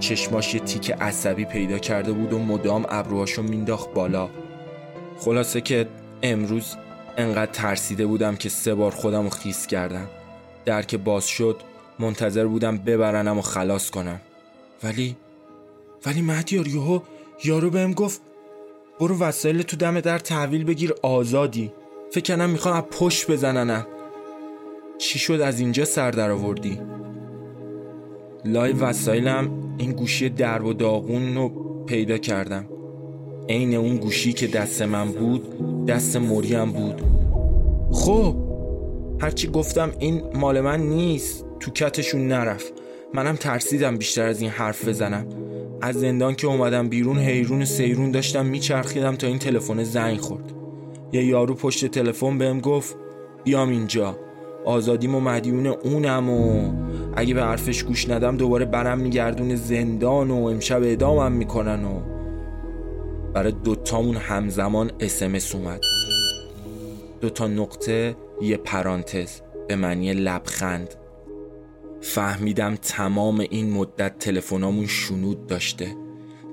چشماش 0.00 0.54
یه 0.54 0.60
تیک 0.60 0.90
عصبی 0.90 1.44
پیدا 1.44 1.78
کرده 1.78 2.12
بود 2.12 2.32
و 2.32 2.38
مدام 2.38 2.86
ابروهاشو 2.88 3.42
مینداخت 3.42 3.94
بالا. 3.94 4.28
خلاصه 5.18 5.60
که 5.60 5.88
امروز 6.22 6.76
انقدر 7.16 7.52
ترسیده 7.52 8.06
بودم 8.06 8.36
که 8.36 8.48
سه 8.48 8.74
بار 8.74 8.90
خودم 8.90 9.22
رو 9.22 9.30
خیس 9.30 9.66
کردم. 9.66 10.08
در 10.64 10.82
که 10.82 10.98
باز 10.98 11.26
شد 11.26 11.60
منتظر 11.98 12.46
بودم 12.46 12.78
ببرنم 12.78 13.38
و 13.38 13.42
خلاص 13.42 13.90
کنم. 13.90 14.20
ولی 14.82 15.16
ولی 16.06 16.22
مهدیار 16.22 16.68
یهو 16.68 17.00
یارو 17.44 17.70
بهم 17.70 17.92
گفت 17.92 18.20
برو 19.00 19.18
وسایل 19.18 19.62
تو 19.62 19.76
دم 19.76 20.00
در 20.00 20.18
تحویل 20.18 20.64
بگیر 20.64 20.94
آزادی. 21.02 21.72
فکر 22.10 22.36
کنم 22.36 22.50
می‌خوام 22.50 22.76
از 22.76 22.82
پشت 22.82 23.30
بزننم. 23.30 23.86
چی 25.02 25.18
شد 25.18 25.40
از 25.40 25.60
اینجا 25.60 25.84
سر 25.84 26.10
در 26.10 26.30
آوردی؟ 26.30 26.78
لای 28.44 28.72
وسایلم 28.72 29.50
این 29.78 29.92
گوشی 29.92 30.28
درب 30.28 30.64
و 30.64 30.72
داغون 30.72 31.34
رو 31.34 31.48
پیدا 31.86 32.18
کردم. 32.18 32.64
عین 33.48 33.74
اون 33.74 33.96
گوشی 33.96 34.32
که 34.32 34.46
دست 34.46 34.82
من 34.82 35.12
بود 35.12 35.86
دست 35.86 36.16
مریم 36.16 36.72
بود. 36.72 37.02
خب 37.92 38.36
هرچی 39.20 39.48
گفتم 39.48 39.92
این 39.98 40.22
مال 40.34 40.60
من 40.60 40.80
نیست 40.80 41.46
تو 41.60 41.70
کتشون 41.70 42.28
نرفت. 42.28 42.72
منم 43.14 43.36
ترسیدم 43.36 43.96
بیشتر 43.96 44.26
از 44.26 44.40
این 44.40 44.50
حرف 44.50 44.88
بزنم. 44.88 45.26
از 45.80 45.94
زندان 45.96 46.34
که 46.34 46.46
اومدم 46.46 46.88
بیرون 46.88 47.18
حیرون 47.18 47.64
سیرون 47.64 48.10
داشتم 48.10 48.46
میچرخیدم 48.46 49.16
تا 49.16 49.26
این 49.26 49.38
تلفن 49.38 49.84
زنگ 49.84 50.18
خورد. 50.18 50.52
یه 51.12 51.24
یارو 51.24 51.54
پشت 51.54 51.86
تلفن 51.86 52.38
بهم 52.38 52.60
گفت 52.60 52.96
بیام 53.44 53.68
اینجا. 53.68 54.16
آزادیم 54.64 55.14
و 55.14 55.20
مدیون 55.20 55.66
اونم 55.66 56.30
و 56.30 56.72
اگه 57.16 57.34
به 57.34 57.42
حرفش 57.42 57.82
گوش 57.82 58.08
ندم 58.08 58.36
دوباره 58.36 58.64
برم 58.64 58.98
میگردون 58.98 59.54
زندان 59.54 60.30
و 60.30 60.44
امشب 60.44 60.82
اعدامم 60.82 61.32
می‌کنن 61.32 61.84
و 61.84 62.00
برای 63.32 63.52
دوتامون 63.52 64.16
همزمان 64.16 64.90
اسمس 65.00 65.54
اومد. 65.54 65.80
دوتا 67.20 67.46
نقطه 67.46 68.16
یه 68.42 68.56
پرانتز. 68.56 69.40
به 69.68 69.76
معنی 69.76 70.12
لبخند. 70.12 70.94
فهمیدم 72.00 72.76
تمام 72.76 73.40
این 73.40 73.70
مدت 73.70 74.18
تلفنامون 74.18 74.86
شنود 74.86 75.46
داشته. 75.46 75.96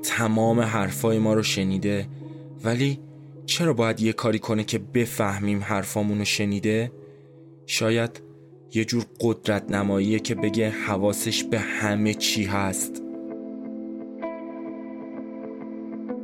تمام 0.04 0.60
حرفای 0.60 1.20
ما 1.20 1.34
رو 1.34 1.44
شنیده. 1.44 2.08
ولی 2.64 3.00
چرا 3.46 3.74
باید 3.74 4.02
یه 4.02 4.14
کاری 4.14 4.40
کنه 4.40 4.64
که 4.64 4.80
بفهمیم 4.80 5.60
حرفامون 5.64 6.18
رو 6.18 6.26
شنیده؟ 6.26 6.92
شاید 7.72 8.22
یه 8.74 8.86
جور 8.86 9.06
قدرت 9.20 9.72
نماییه 9.72 10.20
که 10.20 10.36
بگه 10.36 10.70
حواسش 10.70 11.44
به 11.44 11.60
همه 11.60 12.14
چی 12.14 12.44
هست 12.44 13.02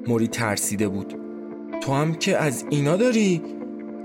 موری 0.08 0.28
ترسیده 0.28 0.88
بود 0.88 1.14
تو 1.82 1.94
هم 1.94 2.14
که 2.14 2.38
از 2.38 2.66
اینا 2.70 2.98
داری؟ 2.98 3.42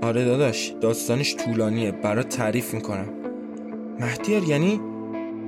آره 0.01 0.25
داداش 0.25 0.73
داستانش 0.81 1.35
طولانیه 1.35 1.91
برات 1.91 2.29
تعریف 2.29 2.73
می‌کنم 2.73 3.09
مهدیار 3.99 4.43
یعنی 4.43 4.81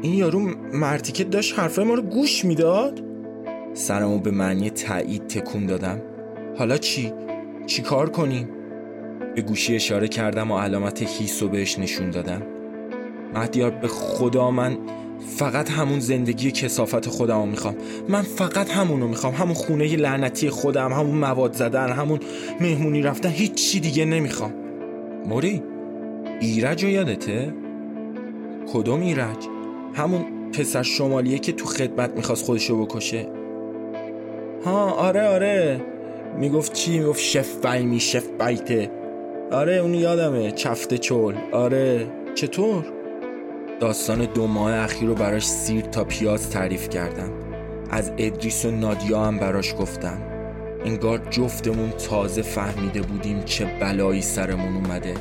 این 0.02 0.14
یارو 0.14 0.40
مردی 0.74 1.12
که 1.12 1.24
داشت 1.24 1.60
حرفای 1.60 1.86
ما 1.86 1.94
رو 1.94 2.02
گوش 2.02 2.46
می‌داد 2.46 3.02
سرمو 3.74 4.20
به 4.20 4.32
معنی 4.32 4.70
تایید 4.70 5.28
تکون 5.28 5.66
دادم 5.66 6.02
حالا 6.58 6.78
چی؟ 6.78 7.14
چی 7.66 7.82
کار 7.82 8.10
کنیم؟ 8.10 8.63
به 9.36 9.42
گوشی 9.42 9.76
اشاره 9.76 10.08
کردم 10.08 10.52
و 10.52 10.60
علامت 10.60 11.02
هیس 11.02 11.44
رو 11.44 11.50
بهش 11.50 11.80
نشون 11.80 12.10
دادم. 12.10 12.42
مهدیار 13.34 13.72
به 13.72 13.88
خدا 13.88 14.52
من 14.52 14.78
فقط 15.38 15.70
همون 15.70 16.00
زندگی 16.00 16.52
کسافت 16.52 17.10
خودم 17.10 17.40
رو 17.40 17.46
می‌خوام. 17.46 17.76
من 18.10 18.22
فقط 18.22 18.70
همون 18.70 19.00
می‌خوام. 19.00 19.34
همون 19.34 19.54
خونه 19.54 19.96
لعنتی 19.96 20.50
خودم 20.50 20.94
همون 20.94 21.16
مواد 21.16 21.54
زدن 21.54 21.90
همون 21.90 22.20
مهمونی 22.62 23.02
رفتن 23.02 23.30
هیچ 23.30 23.54
چی 23.54 23.80
دیگه 23.80 24.06
نمی‌خوام. 24.06 24.54
موری 25.26 25.64
ایرج 26.40 26.84
رو 26.84 26.90
یادته؟ 26.90 27.54
کدوم 28.74 29.02
ایرج؟ 29.02 29.48
همون 29.94 30.26
پسر 30.52 30.84
شمالیه 30.84 31.40
که 31.40 31.52
تو 31.52 31.66
خدمت 31.66 32.16
می‌خواست 32.16 32.46
خودشو 32.46 32.86
بکشه. 32.86 33.28
ها 34.66 34.92
آره 34.92 35.28
آره. 35.28 35.82
می‌گفت 36.40 36.74
چی؟ 36.74 37.00
می‌گفت 37.00 37.20
شف 37.20 37.56
بایمی 37.56 38.00
شف 38.00 38.28
بایته 38.40 38.92
آره 39.52 39.74
اون 39.74 39.94
یادمه. 39.94 40.52
چفت 40.52 40.94
چول. 40.94 41.36
آره. 41.52 42.08
چطور؟ 42.36 42.86
داستان 43.80 44.26
دو 44.26 44.48
ماه 44.48 44.74
اخیر 44.74 45.08
رو 45.08 45.16
براش 45.16 45.46
سیر 45.46 45.82
تا 45.82 46.04
پیاز 46.04 46.50
تعریف 46.50 46.90
کردم. 46.90 47.30
از 47.90 48.12
ادریس 48.18 48.66
و 48.66 48.72
نادیا 48.72 49.22
هم 49.22 49.38
براش 49.38 49.76
گفتم. 49.80 50.18
انگار 50.86 51.18
جفتمون 51.30 51.90
تازه 51.90 52.42
فهمیده 52.42 53.02
بودیم 53.02 53.44
چه 53.44 53.66
بلایی 53.66 54.22
سرمون 54.22 54.76
اومده. 54.76 55.14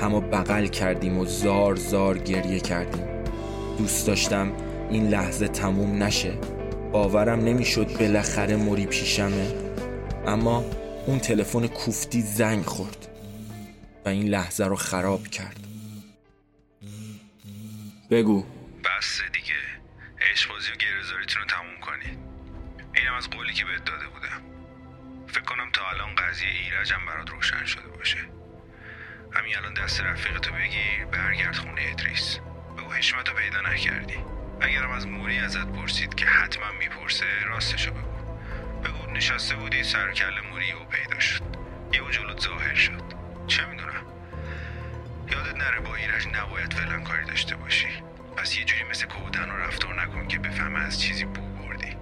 همو 0.00 0.20
بغل 0.20 0.66
کردیم 0.66 1.18
و 1.18 1.24
زار 1.24 1.76
زار 1.76 2.18
گریه 2.18 2.60
کردیم. 2.60 3.04
دوست 3.78 4.06
داشتم 4.06 4.52
این 4.90 5.08
لحظه 5.08 5.48
تموم 5.48 6.02
نشه. 6.02 6.32
باورم 6.92 7.40
نمی‌شد 7.40 7.98
بالاخره 7.98 8.56
موری 8.56 8.86
پیشمه. 8.86 9.46
اما 10.26 10.64
اون 11.06 11.18
تلفن 11.18 11.66
کوفتی 11.66 12.20
زنگ 12.20 12.64
خورد. 12.64 13.07
این 14.08 14.28
لحظه 14.28 14.64
رو 14.66 14.76
خراب 14.76 15.26
کرد. 15.26 15.60
بگو. 18.10 18.46
بس 18.84 19.22
دیگه. 19.32 19.54
عشقبازی 20.32 20.70
و 20.72 20.74
گرزاریتون 20.74 21.42
رو 21.42 21.48
تموم 21.48 21.80
کنید 21.80 22.18
اینم 22.94 23.14
از 23.14 23.30
قولی 23.30 23.52
که 23.54 23.64
بهت 23.64 23.84
داده 23.84 24.06
بودم. 24.08 24.42
فکر 25.26 25.40
کنم 25.40 25.70
تا 25.72 25.88
الان 25.90 26.14
قضیه 26.14 26.48
ایرجم 26.48 27.06
برات 27.06 27.30
روشن 27.30 27.64
شده 27.64 27.88
باشه. 27.88 28.18
همین 29.32 29.56
الان 29.56 29.74
دست 29.74 30.00
رفیقتو 30.00 30.52
بگیر 30.52 31.04
برگرد 31.12 31.56
خونه 31.56 31.82
ادریس. 31.90 32.38
بگو 32.78 32.92
حشمتو 32.92 33.34
پیدا 33.34 33.60
نکردی. 33.60 34.18
اگرم 34.60 34.90
از 34.90 35.06
موری 35.06 35.38
ازت 35.38 35.66
پرسید 35.66 36.14
که 36.14 36.26
حتما 36.26 36.72
می‌پرسه 36.78 37.44
راستشو 37.46 37.90
بگو. 37.90 38.38
بگو 38.84 39.10
نشسته 39.10 39.56
بودی 39.56 39.84
سر 39.84 40.12
کل 40.12 40.40
موری 40.50 40.72
و 40.72 40.84
پیدا 40.84 41.20
شد. 41.20 41.42
یه 41.92 42.00
جلوت 42.10 42.40
ظاهر 42.40 42.74
شد. 42.74 43.17
چه 43.48 43.66
می‌دونم؟ 43.66 44.02
یادت 45.32 45.56
نره 45.56 45.80
با 45.80 45.94
ایرج 45.94 46.28
نباید 46.28 46.72
فعلا 46.72 47.00
کاری 47.00 47.24
داشته 47.24 47.56
باشی. 47.56 47.88
پس 48.36 48.58
یه 48.58 48.64
جوری 48.64 48.84
مثل 48.90 49.06
کودن 49.06 49.50
و 49.50 49.56
رفتار 49.56 50.02
نکن 50.02 50.28
که 50.28 50.38
بفهمه 50.38 50.78
از 50.78 51.00
چیزی 51.00 51.24
بو 51.24 51.40
بردی. 51.40 51.96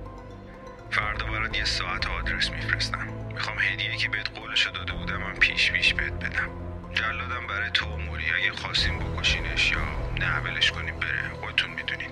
فردا 0.91 1.27
برات 1.27 1.59
یه 1.59 1.65
ساعت 1.65 2.07
آدرس 2.07 2.51
میفرستم. 2.51 3.09
می‌خوام 3.35 3.57
هدیه 3.59 3.97
که 3.97 4.09
بهت 4.09 4.39
قولشو 4.39 4.71
داده 4.71 4.93
بودم 4.93 5.17
من 5.17 5.35
پیش 5.35 5.73
پیش 5.73 5.95
بهت 5.95 6.13
بدم. 6.13 6.49
جلادم 6.95 7.47
برای 7.49 7.71
تو 7.75 7.87
موری. 7.87 8.25
اگه 8.41 8.53
خواستیم 8.53 8.99
بکشینش 8.99 9.73
یا 9.73 9.79
نه 10.19 10.39
ولش 10.41 10.71
کنیم 10.73 10.95
بره. 11.01 11.29
خودتون 11.41 11.71
می‌دونین. 11.71 12.11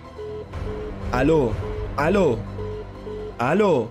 الو؟ 1.13 1.55
الو؟ 1.99 2.39
الو؟ 3.41 3.89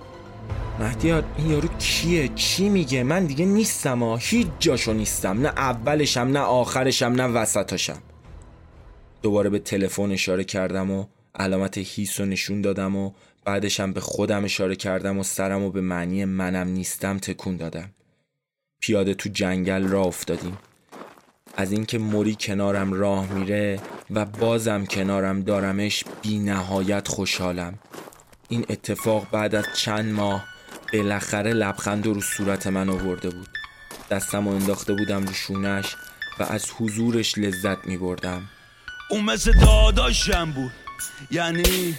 مهدیار 0.80 1.24
این 1.38 1.50
یارو 1.50 1.68
کیه؟ 1.68 2.28
چی 2.28 2.70
میگه؟ 2.70 3.04
من 3.04 3.26
دیگه 3.26 3.46
نیستم 3.46 4.04
ها 4.04 4.18
هیچ 4.18 4.48
جاشو 4.60 4.94
نیستم. 4.94 5.42
نه 5.42 5.48
اولشم 5.48 6.20
نه 6.20 6.40
آخرشم 6.40 7.06
نه 7.06 7.24
وسطاشم. 7.24 7.98
دوباره 9.22 9.50
به 9.50 9.60
تلفن 9.60 10.12
اشاره 10.12 10.44
کردم 10.44 10.92
و 10.92 11.06
علامت 11.36 11.78
هیس 11.78 12.20
رو 12.20 12.26
نشون 12.26 12.62
دادم 12.62 12.96
و 12.96 13.12
بعدشم 13.46 13.94
به 13.94 14.00
خودم 14.00 14.44
اشاره 14.44 14.76
کردم 14.76 15.20
و 15.20 15.24
سرم 15.24 15.64
و 15.64 15.70
به 15.70 15.82
معنی 15.82 16.26
منم 16.26 16.68
نیستم 16.68 17.18
تکون 17.18 17.58
دادم. 17.58 17.90
پیاده 18.80 19.14
تو 19.14 19.30
جنگل 19.30 19.88
را 19.88 20.02
افتادیم. 20.02 20.58
از 21.56 21.72
اینکه 21.72 21.98
موری 21.98 22.38
کنارم 22.40 22.94
راه 22.94 23.34
میره 23.34 23.80
و 24.12 24.26
بازم 24.26 24.86
کنارم 24.86 25.42
دارمش 25.42 26.04
بی 26.22 26.40
نهایت 26.40 27.08
خوشحالم. 27.08 27.80
این 28.50 28.66
اتفاق 28.70 29.28
بعد 29.32 29.56
از 29.56 29.66
چند 29.76 30.14
ماه 30.14 30.53
بالاخره 30.94 31.54
لبخند 31.54 32.06
رو 32.06 32.22
صورت 32.22 32.68
من 32.68 32.90
آورده 32.90 33.30
بود. 33.30 33.50
دستم 34.12 34.48
انداخته 34.48 34.94
بودم 34.94 35.26
رو 35.26 35.34
شونش 35.34 35.96
و 36.40 36.44
از 36.44 36.66
حضورش 36.80 37.38
لذت 37.38 37.86
می 37.86 37.98
بردم 37.98 38.50
اون 39.10 39.24
مثل 39.24 39.52
داداشم 39.60 40.52
بود. 40.52 40.72
یعنی 41.32 41.96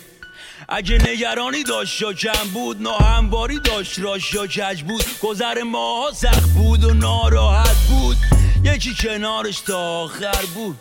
اگه 0.69 1.11
نگرانی 1.11 1.63
داشت 1.63 2.03
یا 2.03 2.13
کم 2.13 2.49
بود 2.55 2.87
همباری 2.87 3.59
داشت 3.59 3.99
راش 3.99 4.35
یا 4.35 4.47
کج 4.47 4.83
بود. 4.83 5.05
گذر 5.23 5.63
ماها 5.63 6.13
سخت 6.13 6.49
بود 6.49 6.85
و 6.85 6.95
ناراحت 6.95 7.77
بود. 7.89 8.17
یکی 8.65 8.95
کنارش 9.01 9.61
تا 9.61 9.79
آخر 9.79 10.45
بود. 10.55 10.79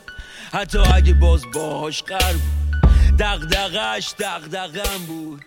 حتی 0.54 0.78
اگه 0.78 1.13
باز 1.13 1.41
باهاش 1.54 2.04
قرب 2.04 2.39
دغدغش 3.19 4.13
دغدغم 4.19 5.06
بود. 5.08 5.45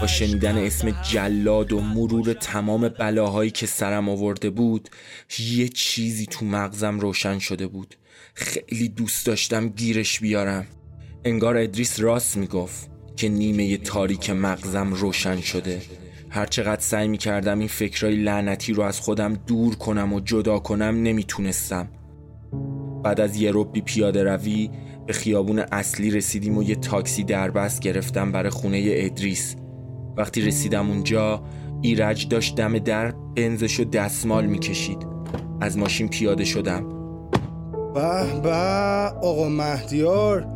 با 0.00 0.06
شنیدن 0.06 0.58
اسم 0.58 0.90
جلاد 0.90 1.72
و 1.72 1.80
مرور 1.80 2.32
تمام 2.32 2.88
بلاهایی 2.88 3.50
که 3.50 3.66
سرم 3.66 4.08
آورده 4.08 4.50
بود 4.50 4.88
یه 5.38 5.68
چیزی 5.68 6.26
تو 6.26 6.44
مغزم 6.44 7.00
روشن 7.00 7.38
شده 7.38 7.66
بود. 7.66 7.94
خیلی 8.34 8.88
دوست 8.88 9.26
داشتم 9.26 9.68
گیرش 9.68 10.20
بیارم. 10.20 10.66
انگار 11.24 11.56
ادریس 11.56 12.00
راست 12.00 12.36
می‌گفت 12.36 12.90
که 13.16 13.28
نیمه 13.28 13.76
تاریک 13.76 14.30
مغزم 14.30 14.92
روشن 14.92 15.40
شده. 15.40 15.82
هرچقدر 16.30 16.80
سعی 16.80 17.08
می‌کردم 17.08 17.58
این 17.58 17.68
فکرای 17.68 18.16
لعنتی 18.16 18.72
رو 18.72 18.82
از 18.82 19.00
خودم 19.00 19.34
دور 19.34 19.74
کنم 19.74 20.12
و 20.12 20.20
جدا 20.20 20.58
کنم 20.58 21.02
نمی‌تونستم. 21.02 21.88
بعد 23.04 23.20
از 23.20 23.36
یه 23.36 23.50
ربی 23.54 23.80
پیاده 23.80 24.22
روی 24.22 24.70
به 25.06 25.12
خیابون 25.12 25.58
اصلی 25.72 26.10
رسیدیم 26.10 26.58
و 26.58 26.62
یه 26.62 26.74
تاکسی 26.74 27.24
دربست 27.24 27.80
گرفتم 27.80 28.32
برای 28.32 28.50
خونه 28.50 28.82
ادریس. 28.86 29.56
وقتی 30.16 30.42
رسیدم 30.42 30.90
اونجا 30.90 31.42
ایرج 31.82 32.28
داشت 32.28 32.56
دم 32.56 32.78
در 32.78 33.14
بنزش 33.36 33.80
و 33.80 33.84
دستمال 33.84 34.46
می‌کشید. 34.46 35.06
از 35.60 35.78
ماشین 35.78 36.08
پیاده 36.08 36.44
شدم. 36.44 36.88
به 37.94 38.40
به 38.42 38.52
آقا 39.22 39.48
مهدیار 39.48 40.46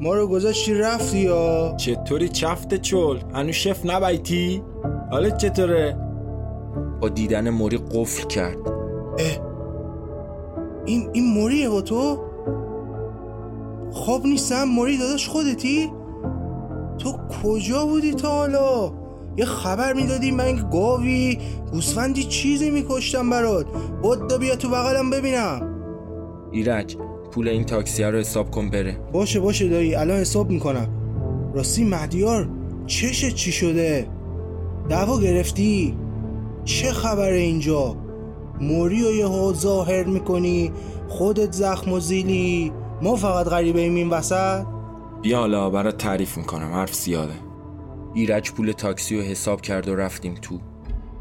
ما 0.00 0.14
رو 0.14 0.26
گذاشتی 0.26 0.74
رفتی 0.74 1.18
یا؟ 1.18 1.74
چطوری 1.76 2.28
چفت 2.28 2.74
چول؟ 2.74 3.18
هنو 3.34 3.52
شف 3.52 3.86
نبایتی 3.86 4.62
حالا 5.10 5.30
چطوره؟ 5.30 5.96
با 7.00 7.08
دیدن 7.08 7.50
موری 7.50 7.78
قفل 7.78 8.26
کرد. 8.26 8.68
اه 9.18 9.54
این 10.86 11.10
این 11.12 11.34
موریه 11.34 11.68
با 11.68 11.82
تو؟ 11.82 12.33
خواب 13.94 14.26
نیستم 14.26 14.64
موری 14.64 14.98
داداش 14.98 15.28
خودتی؟ 15.28 15.90
تو 16.98 17.12
کجا 17.42 17.86
بودی 17.86 18.14
تا 18.14 18.28
حالا؟ 18.28 18.92
یه 19.36 19.44
خبر 19.44 19.92
می‌دادی 19.92 20.30
من 20.30 20.70
گاوی 20.72 21.38
گوسفندی 21.72 22.24
چیزی 22.24 22.70
میکشتم 22.70 23.30
برات. 23.30 23.66
بود 24.02 24.38
بیا 24.40 24.56
تو 24.56 24.68
بغلم 24.68 25.10
ببینم. 25.10 25.70
ایرج 26.52 26.96
پول 27.32 27.48
این 27.48 27.64
تاکسی 27.64 28.04
رو 28.04 28.18
حساب 28.18 28.50
کن 28.50 28.70
بره. 28.70 28.96
باشه 29.12 29.40
باشه 29.40 29.68
دایی 29.68 29.94
الان 29.94 30.16
حساب 30.16 30.50
می‌کنم. 30.50 30.88
راستی 31.54 31.84
مهدیار 31.84 32.48
چش 32.86 33.34
چی 33.34 33.52
شده؟ 33.52 34.06
دعوا 34.88 35.20
گرفتی؟ 35.20 35.96
چه 36.64 36.92
خبره 36.92 37.38
اینجا؟ 37.38 37.96
موری 38.60 39.04
و 39.04 39.10
یه 39.10 39.52
ظاهر 39.52 40.04
می‌کنی 40.04 40.72
خودت 41.08 41.52
زخم 41.52 41.92
و 41.92 42.00
زیلی. 42.00 42.72
ما 43.02 43.16
فقط 43.16 43.46
غریبه 43.46 43.80
ایم 43.80 43.94
این 43.94 44.10
وسط؟ 44.10 44.66
بیا 45.22 45.38
حالا 45.38 45.70
برات 45.70 45.98
تعریف 45.98 46.36
می‌کنم 46.38 46.72
حرف 46.72 46.94
زیاده. 46.94 47.34
ایرج 48.14 48.50
پول 48.50 48.72
تاکسی 48.72 49.16
رو 49.16 49.22
حساب 49.22 49.60
کرد 49.60 49.88
و 49.88 49.96
رفتیم 49.96 50.34
تو. 50.34 50.60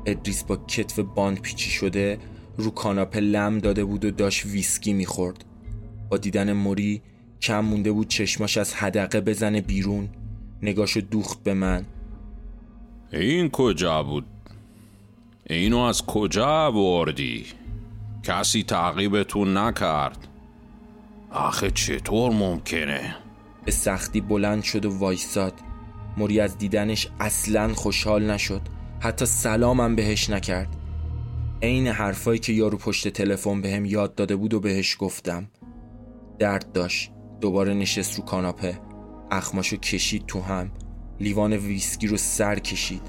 ادریس 0.05 0.43
با 0.43 0.55
کتف 0.55 0.99
باند 0.99 1.39
پیچی 1.39 1.69
شده 1.69 2.19
رو 2.57 2.71
کاناپه 2.71 3.19
لم 3.19 3.59
داده 3.59 3.85
بود 3.85 4.05
و 4.05 4.11
داشت 4.11 4.45
ویسکی 4.45 4.93
می‌خورد. 4.93 5.45
با 6.09 6.17
دیدن 6.17 6.53
موری 6.53 7.01
کم 7.41 7.59
مونده 7.59 7.91
بود 7.91 8.07
چشماش 8.07 8.57
از 8.57 8.73
حدقه 8.73 9.21
بزنه 9.21 9.61
بیرون. 9.61 10.09
نگاشو 10.61 10.99
دوخت 10.99 11.43
به 11.43 11.53
من. 11.53 11.85
این 13.13 13.49
کجا 13.49 14.03
بود؟ 14.03 14.25
اینو 15.49 15.79
از 15.79 16.05
کجا 16.05 16.71
آوردی؟ 16.71 17.45
کسی 18.23 18.63
تعقیبتون 18.63 19.57
نکرد. 19.57 20.27
آخه 21.33 21.71
چطور 21.71 22.31
ممکنه؟ 22.31 23.15
به 23.65 23.71
سختی 23.71 24.21
بلند 24.21 24.63
شد 24.63 24.85
و 24.85 24.97
وایساد. 24.97 25.53
موری 26.17 26.39
از 26.39 26.57
دیدنش 26.57 27.07
اصلا 27.19 27.73
خوشحال 27.73 28.31
نشد. 28.31 28.61
حتی 28.99 29.25
سلامم 29.25 29.95
بهش 29.95 30.29
نکرد. 30.29 30.75
عین 31.61 31.87
حرفایی 31.87 32.39
که 32.39 32.53
یارو 32.53 32.77
پشت 32.77 33.07
تلفن 33.07 33.61
بهم 33.61 33.85
یاد 33.85 34.15
داده 34.15 34.35
بود 34.35 34.53
و 34.53 34.59
بهش 34.59 34.97
گفتم. 34.99 35.47
درد 36.39 36.71
داشت. 36.71 37.11
دوباره 37.41 37.73
نشست 37.73 38.17
رو 38.19 38.25
کاناپه. 38.25 38.79
اخماشو 39.31 39.77
کشید 39.77 40.25
تو 40.25 40.41
هم. 40.41 40.71
لیوان 41.19 41.53
ویسکی 41.53 42.07
رو 42.07 42.17
سر 42.17 42.59
کشید. 42.59 43.01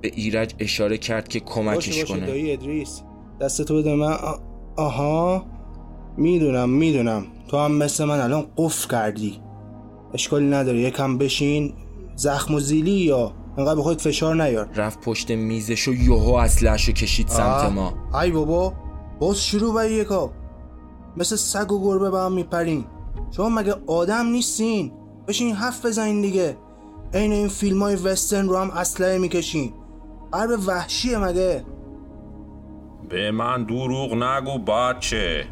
به 0.00 0.10
ایرج 0.14 0.54
اشاره 0.58 0.98
کرد 0.98 1.28
که 1.28 1.40
کمکش 1.40 1.74
باشه 1.74 2.00
باشه. 2.00 2.14
کنه. 2.14 2.26
دایی 2.26 2.52
ادریس. 2.52 3.02
دستتو 3.40 3.76
بده. 3.76 3.94
من 3.94 4.12
آ- 4.12 4.38
آها. 4.76 5.46
می‌دونم 6.16 6.68
می‌دونم. 6.68 7.24
تو 7.48 7.58
هم 7.58 7.72
مثل 7.72 8.04
من 8.04 8.20
الان 8.20 8.46
قف 8.56 8.88
کردی. 8.88 9.40
اشکالی 10.14 10.46
نداره. 10.46 10.80
یکم 10.80 11.18
بشین. 11.18 11.72
زخم 12.14 12.54
و 12.54 12.60
زیلی 12.60 12.90
یا 12.90 13.32
انقدر 13.58 13.74
به 13.74 13.82
خودت 13.82 14.00
فشار 14.00 14.42
نیار. 14.42 14.68
رفت 14.74 15.00
پشت 15.00 15.30
میزش 15.30 15.88
و 15.88 15.94
یوهو 15.94 16.34
اسلحه‌شو 16.34 16.92
کشید 16.92 17.28
سمت 17.28 17.40
آه، 17.40 17.72
ما. 17.72 17.94
ای 18.22 18.30
بابا 18.30 18.72
باز 19.20 19.44
شروع 19.44 19.74
به 19.74 19.92
یکا 19.92 20.30
مثل 21.16 21.36
سگ 21.36 21.72
و 21.72 21.84
گربه 21.84 22.10
به 22.10 22.18
هم 22.18 22.32
میپرین 22.32 22.84
شما 23.30 23.48
مگه 23.48 23.74
آدم 23.86 24.26
نیستین؟ 24.26 24.92
بشین 25.28 25.54
حرف 25.54 25.86
بزنین 25.86 26.20
دیگه. 26.20 26.56
عین 27.14 27.32
این 27.32 27.48
فیلم 27.48 27.82
های 27.82 27.96
وسترن 27.96 28.48
رو 28.48 28.56
هم 28.56 28.70
اسلحه 28.70 29.18
می‌کشین. 29.18 29.72
قرب 30.32 30.60
وحشیه 30.66 31.18
مگه؟ 31.18 31.64
به 33.08 33.30
من 33.30 33.64
دروغ 33.64 34.14
نگو 34.14 34.58
بچه. 34.58 35.44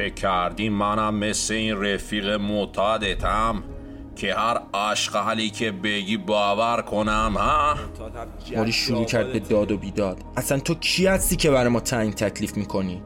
فکر 0.00 0.14
کردی 0.14 0.68
منم 0.68 1.14
مثل 1.14 1.54
این 1.54 1.82
رفیق 1.82 2.28
معتادتم 2.28 3.62
که 4.16 4.34
هر 4.34 4.60
اشغالی 4.74 5.50
که 5.50 5.72
بگی 5.72 6.16
باور 6.16 6.82
کنم 6.82 7.34
ها؟ 7.36 7.74
موری 8.56 8.72
شروع 8.72 9.04
کرد 9.04 9.32
به 9.32 9.38
داد 9.38 9.72
و 9.72 9.76
بیداد. 9.76 10.24
اصلا 10.36 10.58
تو 10.58 10.74
کی 10.74 11.06
هستی 11.06 11.36
که 11.36 11.50
برای 11.50 11.68
ما 11.68 11.80
تعیین 11.80 12.12
تکلیف 12.12 12.56
می‌کنی؟ 12.56 13.02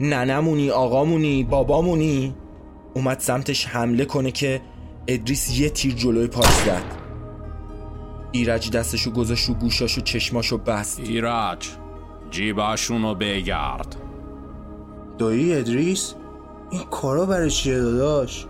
ننمونی 0.00 0.70
آقامونی 0.70 1.44
بابامونی؟ 1.44 2.34
اومد 2.94 3.20
سمتش 3.20 3.66
حمله 3.66 4.04
کنه 4.04 4.30
که 4.30 4.60
ادریس 5.08 5.58
یه 5.58 5.70
تیر 5.70 5.94
جلوی 5.94 6.26
پاش 6.26 6.46
زد. 6.46 6.82
ایرج 8.32 8.70
دستشو 8.70 9.10
گذاشت 9.10 9.48
رو 9.48 9.54
گوشاشو 9.54 10.00
چشماشو 10.00 10.58
بست. 10.58 11.00
ایرج 11.00 11.68
جیباشونو 12.30 13.14
بگرد. 13.14 14.07
دایی 15.18 15.54
ادریس؟ 15.54 16.14
این 16.70 16.82
کارا 16.90 17.26
برای 17.26 17.50
چیه 17.50 17.78
داداش؟ 17.78 18.46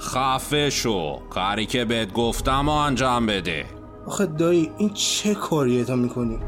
خفه 0.00 0.70
شو. 0.70 1.18
کاری 1.30 1.66
که 1.66 1.84
بهت 1.84 2.12
گفتم 2.12 2.68
و 2.68 2.72
انجام 2.72 3.26
بده. 3.26 3.66
آخه 4.06 4.26
دایی 4.26 4.70
این 4.78 4.90
چه 4.94 5.34
کاریه 5.34 5.84
تا 5.84 5.96
می‌کنی؟ 5.96 6.38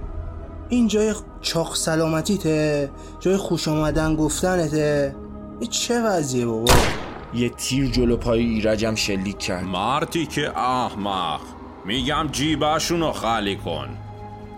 این 0.68 0.88
جای 0.88 1.14
چاق 1.40 1.75
سلامتیته؟ 1.75 2.90
جای 3.20 3.37
خوش 3.37 3.68
آمدن 3.68 4.16
گفتنته؟ 4.16 5.16
این 5.61 5.70
چه 5.70 6.03
وضعیه 6.03 6.46
بابا؟ 6.46 6.72
یه 7.35 7.48
تیر 7.48 7.90
جلو 7.90 8.16
پای 8.16 8.40
ایرجم 8.40 8.94
شلیک 8.94 9.38
کرد. 9.38 9.64
مارتی 9.64 10.27
که 10.27 10.59
احمق. 10.59 11.40
میگم 11.85 12.29
جیباشونو 12.33 13.12
خالی 13.12 13.57
کن. 13.57 13.88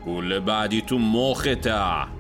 گول 0.05 0.41
بعدی 0.41 0.83
تو 0.83 0.99
مخته. 0.99 2.14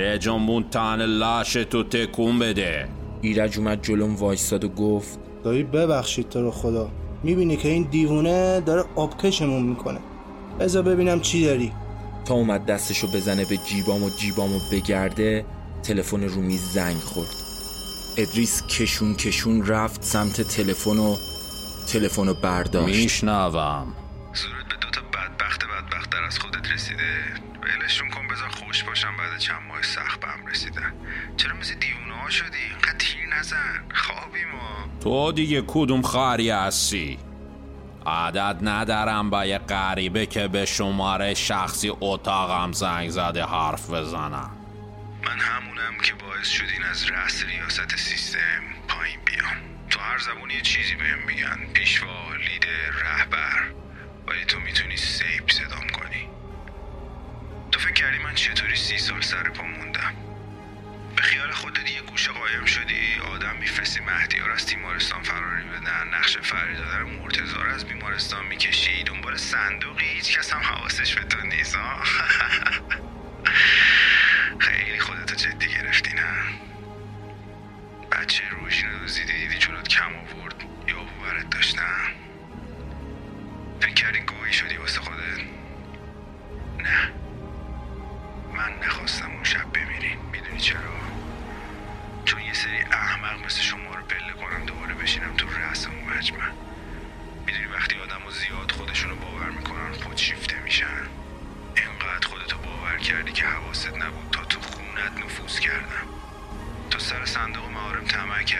به 0.00 0.18
جنبون 0.18 0.70
تن 0.70 1.06
لاش 1.06 1.52
تو 1.52 1.84
تکون 1.84 2.38
بده. 2.38 2.88
ایرج 3.20 3.58
اومد 3.58 3.82
جلوم 3.82 4.16
وایستاد 4.16 4.64
و 4.64 4.68
گفت 4.68 5.18
دایی 5.44 5.62
ببخشید 5.62 6.28
تو 6.28 6.42
رو 6.42 6.50
خدا. 6.50 6.90
می‌بینی 7.22 7.56
که 7.56 7.68
این 7.68 7.82
دیوونه 7.90 8.60
داره 8.60 8.84
آبکشمون 8.96 9.62
می‌کنه. 9.62 10.00
بذار 10.60 10.82
ببینم 10.82 11.20
چی 11.20 11.44
داری. 11.44 11.72
تا 12.24 12.34
اومد 12.34 12.66
دستشو 12.66 13.06
بزنه 13.06 13.44
به 13.44 13.56
جیبام 13.56 14.02
و 14.02 14.10
جیبامو 14.10 14.58
بگرده 14.72 15.44
تلفن 15.82 16.24
رو 16.24 16.40
میز 16.40 16.62
زنگ 16.72 16.96
خورد. 16.96 17.34
ادریس 18.16 18.66
کشون 18.66 19.14
کشون 19.14 19.66
رفت 19.66 20.02
سمت 20.02 20.40
تلفن 20.40 20.98
و 20.98 21.16
تلفن 21.86 22.26
رو 22.26 22.34
برداشت. 22.34 22.96
میشنوم. 22.96 23.94
زورت 24.34 24.68
به 24.68 24.74
دوتا 24.82 25.00
بدبخت 25.00 25.60
بدبخت 25.64 26.10
در 26.10 26.24
از 26.26 26.38
خودت 26.38 26.72
رسیده. 26.72 27.49
ولشون 27.62 28.10
کن 28.10 28.28
بذار 28.28 28.48
خوش 28.48 28.84
باشم 28.84 29.16
بعد 29.16 29.38
چند 29.38 29.62
ماه 29.68 29.82
سخت 29.82 30.20
به 30.20 30.28
هم 30.28 30.46
رسیدن. 30.46 30.92
چرا 31.36 31.56
مثل 31.56 31.74
دیوونه 31.74 32.14
ها 32.14 32.30
شدی؟ 32.30 32.56
اینقدر 32.70 32.98
تیر 32.98 33.26
نزن. 33.38 33.84
خوابی 33.94 34.44
ما. 34.44 34.88
تو 35.00 35.32
دیگه 35.32 35.62
کدوم 35.66 36.02
خاری 36.02 36.50
هستی؟ 36.50 37.18
عادت 38.04 38.56
ندارم 38.62 39.30
با 39.30 39.44
یه 39.44 39.58
غریبه 39.58 40.26
که 40.26 40.48
به 40.48 40.66
شماره 40.66 41.34
شخصی 41.34 41.92
اتاقم 42.00 42.72
زنگ 42.72 43.10
زده 43.10 43.44
حرف 43.44 43.90
بزنم 43.90 44.50
من 45.24 45.38
همونم 45.38 46.00
که 46.02 46.14
باعث 46.14 46.48
شدین 46.48 46.82
از 46.90 47.10
رأس 47.10 47.44
ریاست 47.44 47.96
سیستم 47.96 48.62
پایین 48.88 49.20
بیام. 49.24 49.56
تو 49.90 50.00
هر 50.00 50.18
زبونی 50.18 50.54
یه 50.54 50.60
چیزی 50.60 50.94
بهم 50.94 51.18
میگن. 51.26 51.72
پیشوا 51.72 52.34
لیدر 52.34 52.90
رهبر. 53.04 53.70
ولی 54.28 54.44
تو 54.44 54.60
می‌تونی 54.60 54.96
سیپ 54.96 55.50
صدام 55.50 55.88
کنی. 55.88 56.29
کردی؟ 58.00 58.18
من 58.18 58.34
چطوری 58.34 58.76
سی 58.76 58.98
سال 58.98 59.20
سر 59.20 59.42
پا 59.42 59.62
موندم؟ 59.62 60.14
به 61.16 61.22
خیال 61.22 61.50
خودت 61.52 61.90
یه 61.90 62.02
گوشه 62.02 62.32
قایم 62.32 62.64
شدی. 62.64 63.20
آدم 63.34 63.56
میفرستی 63.56 64.00
مهدیار 64.00 64.50
از 64.50 64.66
تیمارستان 64.66 65.22
فراری 65.22 65.64
بدن 65.64 66.08
نقش 66.14 66.38
فریدادر 66.38 67.02
مرتزار 67.02 67.68
از 67.68 67.84
بیمارستان 67.84 68.46
می‌کشی. 68.46 69.02
دنبال 69.04 69.36
صندوقی 69.36 70.06
هیچ 70.06 70.38
کس 70.38 70.52
هم 70.52 70.60
حواسش 70.60 71.14
به 71.14 71.24
تو 71.24 71.46
نیست 71.46 71.76
خیلی 74.66 74.98
خودتو 75.00 75.34
جدی 75.34 75.68
گرفتی 75.68 76.14
نه؟ 76.14 76.32
بچه 78.12 78.48
روشین 78.48 78.90
رو 78.90 78.98
دوزیدی 78.98 79.32
دیدی 79.32 79.58
جلوت 79.58 79.88
کم 79.88 80.16
آورد. 80.16 80.64
یا 80.88 81.04
برت 81.22 81.50
داشتم. 81.50 82.10
فکر 83.80 83.94
کردی 83.94 84.20
گویی 84.20 84.52
شدی 84.52 84.76
واسه 84.76 85.00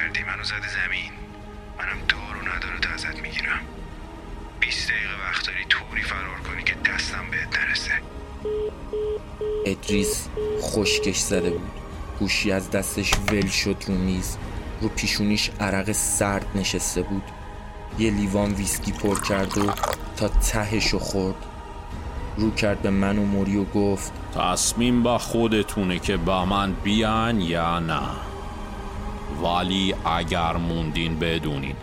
کردی؟ 0.01 0.23
منو 0.25 0.45
زده 0.45 0.69
زمین. 0.69 1.13
منم 1.79 2.07
دارو 2.09 2.57
نداره 2.57 2.81
تا 2.81 2.91
ازت 2.91 3.23
می‌گیرم. 3.23 3.61
20 4.61 4.89
دقیقه 4.91 5.29
وقت 5.29 5.47
داری 5.47 5.65
طوری 5.69 6.03
فرار 6.03 6.41
کنی 6.41 6.63
که 6.63 6.75
دستم 6.75 7.25
بهت 7.31 7.59
نرسه. 7.59 7.93
ادریس 9.67 10.29
خشکش 10.61 11.19
زده 11.19 11.51
بود. 11.51 11.71
گوشی 12.19 12.53
از 12.53 12.71
دستش 12.71 13.15
ول 13.33 13.47
شد 13.47 13.77
رو 13.87 13.95
میز. 13.95 14.37
رو 14.81 14.89
پیشونیش 14.89 15.51
عرق 15.61 15.93
سرد 15.93 16.47
نشسته 16.55 17.03
بود. 17.03 17.23
یه 17.99 18.11
لیوان 18.11 18.55
ویسکی 18.55 18.93
پر 18.93 19.21
کرد 19.21 19.59
و 19.59 19.73
تا 20.17 20.29
تهشو 20.29 20.99
خورد. 20.99 21.47
رو 22.37 22.51
کرد 22.51 22.83
به 22.83 22.91
من 22.91 23.19
و 23.19 23.25
موری 23.25 23.57
و 23.57 23.65
گفت 23.65 24.13
تصمیم 24.35 25.03
با 25.03 25.19
خودتونه 25.19 25.99
که 25.99 26.17
با 26.17 26.45
من 26.45 26.73
بیان 26.73 27.41
یا 27.41 27.79
نه. 27.79 28.30
ولی 29.43 29.95
اگر 30.05 30.57
موندین 30.57 31.19
بدونین. 31.19 31.77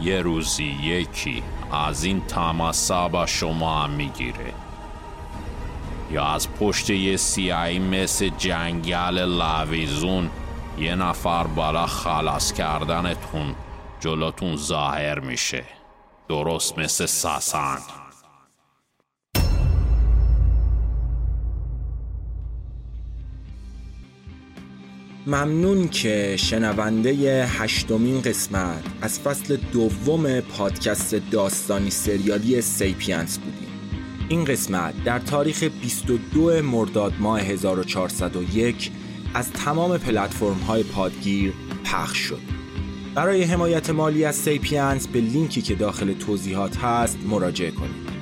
یه 0.00 0.22
روزی 0.22 0.64
یکی 0.64 1.42
از 1.72 2.04
این 2.04 2.20
تماسا 2.20 3.08
با 3.08 3.26
شما 3.26 3.82
هم 3.82 3.90
می‌گیره. 3.90 4.52
یا 6.10 6.24
از 6.24 6.48
پشت 6.54 6.90
یه 6.90 7.16
سیایی 7.16 7.78
مثل 7.78 8.28
جنگل 8.28 9.18
لاویزون 9.18 10.30
یه 10.78 10.94
نفر 10.94 11.44
بالا 11.44 11.86
خلاص 11.86 12.52
کردنتون 12.52 13.54
جلوتون 14.00 14.56
ظاهر 14.56 15.18
میشه. 15.18 15.64
درست 16.28 16.78
مثل 16.78 17.06
ساسان 17.06 17.78
ممنون 25.26 25.88
که 25.88 26.36
شنونده 26.38 27.46
هشتمین 27.46 28.20
قسمت 28.20 28.84
از 29.00 29.20
فصل 29.20 29.56
دوم 29.56 30.40
پادکست 30.40 31.14
داستانی 31.14 31.90
سریالی 31.90 32.60
سیپینس 32.60 33.38
بودیم. 33.38 33.68
این 34.28 34.44
قسمت 34.44 35.04
در 35.04 35.18
تاریخ 35.18 35.62
22 35.62 36.62
مرداد 36.62 37.12
ماه 37.20 37.40
1401 37.40 38.90
از 39.34 39.50
تمام 39.50 39.98
پلتفرم 39.98 40.58
های 40.58 40.82
پادگیر 40.82 41.52
پخش 41.84 42.18
شد. 42.18 42.40
برای 43.14 43.42
حمایت 43.42 43.90
مالی 43.90 44.24
از 44.24 44.36
سیپینس 44.36 45.08
به 45.08 45.20
لینکی 45.20 45.62
که 45.62 45.74
داخل 45.74 46.12
توضیحات 46.12 46.76
هست 46.76 47.18
مراجعه 47.28 47.70
کنید. 47.70 48.12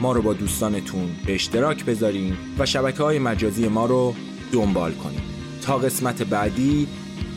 ما 0.00 0.12
رو 0.12 0.22
با 0.22 0.32
دوستانتون 0.32 1.10
به 1.26 1.34
اشتراک 1.34 1.84
بذارین 1.84 2.36
و 2.58 2.66
شبکه 2.66 3.02
های 3.02 3.18
مجازی 3.18 3.68
ما 3.68 3.86
رو 3.86 4.14
دنبال 4.52 4.92
کنید. 4.92 5.25
تا 5.66 5.78
قسمت 5.78 6.22
بعدی 6.22 6.88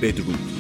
بدرود. 0.02 0.59